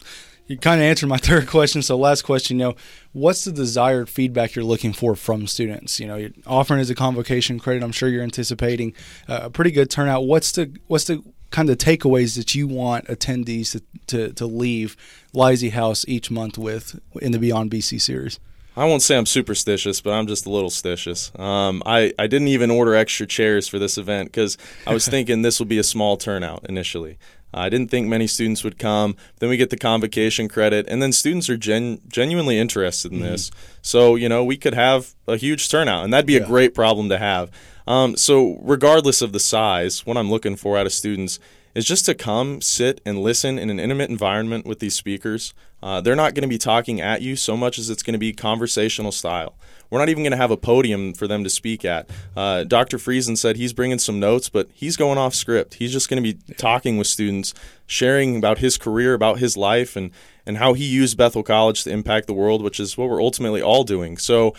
you 0.47 0.57
kind 0.57 0.81
of 0.81 0.85
answered 0.85 1.07
my 1.07 1.17
third 1.21 1.47
question. 1.47 1.81
So 1.81 1.97
last 1.97 2.23
question, 2.23 2.57
you 2.57 2.65
know, 2.65 2.75
what's 3.13 3.43
the 3.43 3.51
desired 3.51 4.09
feedback 4.09 4.55
you're 4.55 4.65
looking 4.65 4.93
for 4.93 5.15
from 5.15 5.45
students? 5.45 5.99
You 5.99 6.07
know, 6.07 6.15
you're 6.15 6.31
offering 6.47 6.79
as 6.79 6.89
a 6.89 6.95
convocation 6.95 7.59
credit. 7.59 7.83
I'm 7.83 7.91
sure 7.91 8.09
you're 8.09 8.23
anticipating 8.23 8.93
uh, 9.27 9.41
a 9.43 9.49
pretty 9.49 9.71
good 9.71 9.89
turnout. 9.91 10.25
What's 10.25 10.51
the 10.53 10.75
what's 10.87 11.05
the 11.05 11.23
kind 11.51 11.69
of 11.69 11.77
takeaways 11.77 12.35
that 12.37 12.55
you 12.55 12.67
want 12.67 13.05
attendees 13.07 13.71
to, 13.71 13.81
to, 14.07 14.33
to 14.33 14.45
leave 14.45 14.95
Lisey 15.33 15.71
House 15.71 16.05
each 16.07 16.29
month 16.29 16.57
with 16.57 16.99
in 17.21 17.31
the 17.31 17.39
Beyond 17.39 17.71
BC 17.71 18.01
series? 18.01 18.39
I 18.75 18.85
won't 18.85 19.01
say 19.01 19.17
I'm 19.17 19.25
superstitious, 19.25 20.01
but 20.01 20.13
I'm 20.13 20.27
just 20.27 20.45
a 20.45 20.51
little 20.51 20.69
stitious. 20.69 21.37
Um, 21.39 21.81
I, 21.85 22.13
I 22.19 22.27
didn't 22.27 22.49
even 22.49 22.69
order 22.69 22.93
extra 22.93 23.25
chairs 23.25 23.67
for 23.67 23.79
this 23.79 23.97
event 23.97 24.31
because 24.31 24.55
I 24.85 24.93
was 24.93 25.07
thinking 25.09 25.41
this 25.41 25.57
would 25.59 25.67
be 25.67 25.79
a 25.79 25.83
small 25.83 26.15
turnout 26.15 26.63
initially. 26.69 27.17
I 27.53 27.69
didn't 27.69 27.89
think 27.89 28.07
many 28.07 28.27
students 28.27 28.63
would 28.63 28.77
come. 28.77 29.15
Then 29.39 29.49
we 29.49 29.57
get 29.57 29.71
the 29.71 29.77
convocation 29.77 30.47
credit, 30.47 30.85
and 30.87 31.01
then 31.01 31.11
students 31.11 31.49
are 31.49 31.57
gen- 31.57 32.01
genuinely 32.07 32.59
interested 32.59 33.11
in 33.11 33.19
mm-hmm. 33.19 33.31
this. 33.31 33.51
So, 33.81 34.15
you 34.15 34.29
know, 34.29 34.43
we 34.43 34.57
could 34.57 34.75
have 34.75 35.15
a 35.27 35.37
huge 35.37 35.69
turnout, 35.69 36.03
and 36.03 36.13
that'd 36.13 36.27
be 36.27 36.33
yeah. 36.33 36.43
a 36.43 36.45
great 36.45 36.75
problem 36.75 37.09
to 37.09 37.17
have. 37.17 37.49
Um, 37.87 38.17
so, 38.17 38.59
regardless 38.61 39.21
of 39.21 39.31
the 39.31 39.39
size, 39.39 40.05
what 40.05 40.17
I'm 40.17 40.29
looking 40.29 40.57
for 40.57 40.77
out 40.77 40.85
of 40.85 40.93
students 40.93 41.39
is 41.73 41.85
just 41.85 42.05
to 42.05 42.15
come, 42.15 42.59
sit, 42.59 42.99
and 43.05 43.21
listen 43.21 43.57
in 43.57 43.69
an 43.69 43.79
intimate 43.79 44.09
environment 44.09 44.65
with 44.65 44.79
these 44.79 44.95
speakers. 44.95 45.53
Uh, 45.81 46.01
they're 46.01 46.15
not 46.15 46.33
going 46.33 46.41
to 46.41 46.49
be 46.49 46.57
talking 46.57 46.99
at 46.99 47.21
you 47.21 47.35
so 47.35 47.55
much 47.55 47.77
as 47.77 47.89
it's 47.89 48.01
going 48.03 48.13
to 48.13 48.19
be 48.19 48.33
conversational 48.33 49.11
style. 49.11 49.55
We're 49.89 49.99
not 49.99 50.09
even 50.09 50.23
going 50.23 50.31
to 50.31 50.37
have 50.37 50.51
a 50.51 50.57
podium 50.57 51.13
for 51.13 51.27
them 51.27 51.43
to 51.43 51.49
speak 51.49 51.85
at. 51.85 52.09
Uh, 52.35 52.63
Dr. 52.63 52.97
Friesen 52.97 53.37
said 53.37 53.55
he's 53.55 53.73
bringing 53.73 53.99
some 53.99 54.19
notes, 54.19 54.49
but 54.49 54.67
he's 54.73 54.97
going 54.97 55.17
off 55.17 55.33
script. 55.33 55.75
He's 55.75 55.93
just 55.93 56.09
going 56.09 56.21
to 56.21 56.33
be 56.33 56.53
talking 56.55 56.97
with 56.97 57.07
students, 57.07 57.53
sharing 57.85 58.37
about 58.37 58.57
his 58.57 58.77
career, 58.77 59.13
about 59.13 59.39
his 59.39 59.55
life, 59.55 59.95
and, 59.95 60.11
and 60.45 60.57
how 60.57 60.73
he 60.73 60.83
used 60.83 61.15
Bethel 61.15 61.43
College 61.43 61.83
to 61.83 61.91
impact 61.91 62.27
the 62.27 62.33
world, 62.33 62.63
which 62.63 62.79
is 62.79 62.97
what 62.97 63.07
we're 63.07 63.21
ultimately 63.21 63.61
all 63.61 63.83
doing. 63.83 64.17
So, 64.17 64.53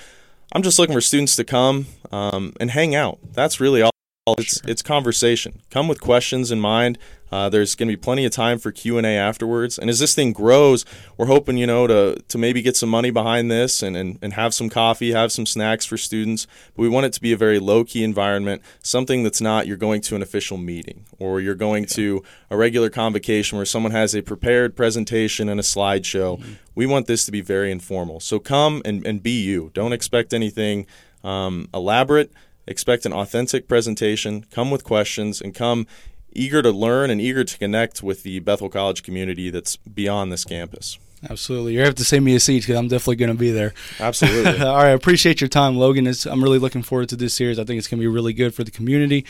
I'm 0.53 0.63
just 0.63 0.79
looking 0.79 0.95
for 0.95 1.01
students 1.01 1.37
to 1.37 1.45
come 1.45 1.87
um, 2.11 2.55
and 2.59 2.71
hang 2.71 2.95
out. 2.95 3.19
That's 3.33 3.61
really 3.61 3.83
all. 3.83 3.91
It's 4.39 4.61
sure. 4.61 4.71
it's 4.71 4.83
conversation. 4.83 5.63
Come 5.71 5.89
with 5.89 6.01
questions 6.01 6.51
in 6.51 6.61
mind. 6.61 6.99
Uh, 7.31 7.49
there's 7.49 7.75
going 7.75 7.89
to 7.89 7.93
be 7.93 8.01
plenty 8.01 8.25
of 8.25 8.33
time 8.33 8.59
for 8.59 8.73
Q 8.73 8.97
and 8.97 9.07
A 9.07 9.11
afterwards. 9.11 9.79
And 9.79 9.91
as 9.91 9.99
this 9.99 10.15
thing 10.15 10.33
grows, 10.33 10.85
we're 11.17 11.27
hoping 11.27 11.59
you 11.59 11.67
know 11.67 11.87
to 11.87 12.17
to 12.29 12.39
maybe 12.39 12.63
get 12.63 12.77
some 12.77 12.89
money 12.89 13.11
behind 13.11 13.51
this 13.51 13.83
and, 13.83 13.97
and, 13.97 14.19
and 14.23 14.33
have 14.33 14.55
some 14.55 14.71
coffee, 14.71 15.13
have 15.13 15.31
some 15.31 15.47
snacks 15.47 15.85
for 15.85 15.97
students. 15.97 16.47
But 16.75 16.83
we 16.83 16.89
want 16.89 17.07
it 17.07 17.13
to 17.15 17.21
be 17.21 17.33
a 17.33 17.37
very 17.37 17.59
low 17.59 17.85
key 17.85 18.03
environment, 18.03 18.63
something 18.83 19.23
that's 19.23 19.41
not 19.41 19.67
you're 19.67 19.77
going 19.77 20.01
to 20.03 20.17
an 20.17 20.23
official 20.23 20.57
meeting 20.57 21.05
or 21.19 21.41
you're 21.41 21.55
going 21.55 21.85
yeah. 21.85 21.97
to 21.97 22.23
a 22.51 22.57
regular 22.57 22.91
convocation 22.91 23.59
where 23.59 23.67
someone 23.67 23.93
has 23.93 24.15
a 24.15 24.23
prepared 24.23 24.77
presentation 24.77 25.49
and 25.49 25.61
a 25.61 25.63
slideshow. 25.63 26.39
Mm-hmm. 26.39 26.53
We 26.75 26.87
want 26.87 27.07
this 27.07 27.25
to 27.27 27.33
be 27.33 27.41
very 27.41 27.71
informal. 27.71 28.21
So 28.21 28.39
come 28.39 28.83
and, 28.85 29.07
and 29.07 29.23
be 29.23 29.43
you. 29.43 29.71
Don't 29.75 29.93
expect 29.93 30.33
anything 30.33 30.87
um, 31.25 31.69
elaborate. 31.75 32.33
Expect 32.69 33.07
an 33.07 33.13
authentic 33.13 33.67
presentation. 33.67 34.45
Come 34.53 34.71
with 34.71 34.85
questions 34.85 35.41
and 35.41 35.55
come 35.55 35.87
eager 36.33 36.63
to 36.63 36.71
learn 36.71 37.11
and 37.11 37.21
eager 37.21 37.43
to 37.43 37.59
connect 37.59 38.03
with 38.03 38.23
the 38.23 38.39
Bethel 38.41 38.69
College 38.69 39.03
community 39.03 39.49
that's 39.51 39.77
beyond 39.77 40.31
this 40.31 40.45
campus. 40.45 40.99
Absolutely. 41.29 41.73
You 41.73 41.81
have 41.81 41.97
to 41.97 42.05
save 42.05 42.23
me 42.23 42.37
a 42.37 42.41
seat 42.41 42.61
because 42.61 42.77
I'm 42.77 42.87
definitely 42.87 43.17
going 43.17 43.33
to 43.33 43.39
be 43.39 43.51
there. 43.51 43.75
Absolutely. 43.99 44.61
All 44.65 44.77
right. 44.77 44.87
I 44.87 44.91
appreciate 44.91 45.41
your 45.41 45.49
time, 45.49 45.77
Logan. 45.77 46.07
It's, 46.07 46.27
I'm 46.27 46.43
really 46.45 46.59
looking 46.59 46.83
forward 46.83 47.09
to 47.09 47.17
this 47.17 47.35
series. 47.35 47.59
I 47.59 47.65
think 47.65 47.79
it's 47.79 47.89
going 47.89 47.99
to 47.99 48.03
be 48.03 48.07
really 48.07 48.33
good 48.33 48.55
for 48.55 48.63
the 48.63 48.71
community. 48.71 49.25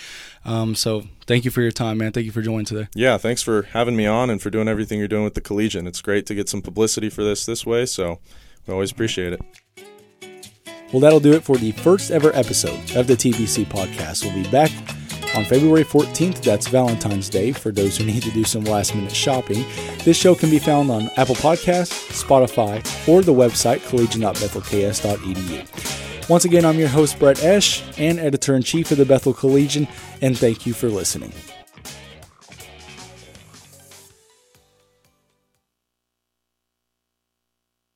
Um, 0.44 0.74
so 0.74 1.04
thank 1.26 1.44
you 1.44 1.50
for 1.50 1.62
your 1.62 1.70
time, 1.70 1.98
man. 1.98 2.12
Thank 2.12 2.26
you 2.26 2.32
for 2.32 2.42
joining 2.42 2.66
today. 2.66 2.88
Yeah. 2.94 3.16
Thanks 3.16 3.42
for 3.42 3.62
having 3.62 3.96
me 3.96 4.04
on 4.04 4.28
and 4.28 4.42
for 4.42 4.50
doing 4.50 4.68
everything 4.68 4.98
you're 4.98 5.08
doing 5.08 5.24
with 5.24 5.34
the 5.34 5.40
Collegian. 5.40 5.86
It's 5.86 6.02
great 6.02 6.26
to 6.26 6.34
get 6.34 6.48
some 6.48 6.60
publicity 6.60 7.08
for 7.08 7.24
this 7.24 7.46
this 7.46 7.64
way. 7.64 7.86
So 7.86 8.18
we 8.66 8.74
always 8.74 8.92
appreciate 8.92 9.32
it. 9.32 9.87
Well, 10.92 11.00
that'll 11.00 11.20
do 11.20 11.34
it 11.34 11.44
for 11.44 11.56
the 11.56 11.72
first 11.72 12.10
ever 12.10 12.34
episode 12.34 12.96
of 12.96 13.06
the 13.06 13.14
TBC 13.14 13.66
podcast. 13.66 14.24
We'll 14.24 14.42
be 14.42 14.50
back 14.50 14.70
on 15.36 15.44
February 15.44 15.84
14th. 15.84 16.42
That's 16.42 16.66
Valentine's 16.68 17.28
Day 17.28 17.52
for 17.52 17.70
those 17.70 17.98
who 17.98 18.04
need 18.06 18.22
to 18.22 18.30
do 18.30 18.44
some 18.44 18.64
last 18.64 18.94
minute 18.94 19.14
shopping. 19.14 19.66
This 20.04 20.16
show 20.16 20.34
can 20.34 20.48
be 20.50 20.58
found 20.58 20.90
on 20.90 21.10
Apple 21.16 21.34
Podcasts, 21.34 22.22
Spotify, 22.22 22.78
or 23.08 23.22
the 23.22 23.34
website 23.34 23.80
collegian.bethelks.edu. 23.88 26.28
Once 26.28 26.44
again, 26.44 26.64
I'm 26.64 26.78
your 26.78 26.88
host, 26.88 27.18
Brett 27.18 27.42
Esch, 27.42 27.82
and 27.98 28.18
editor 28.18 28.54
in 28.54 28.62
chief 28.62 28.90
of 28.90 28.98
the 28.98 29.06
Bethel 29.06 29.32
Collegian, 29.32 29.88
and 30.20 30.38
thank 30.38 30.66
you 30.66 30.74
for 30.74 30.88
listening. 30.88 31.32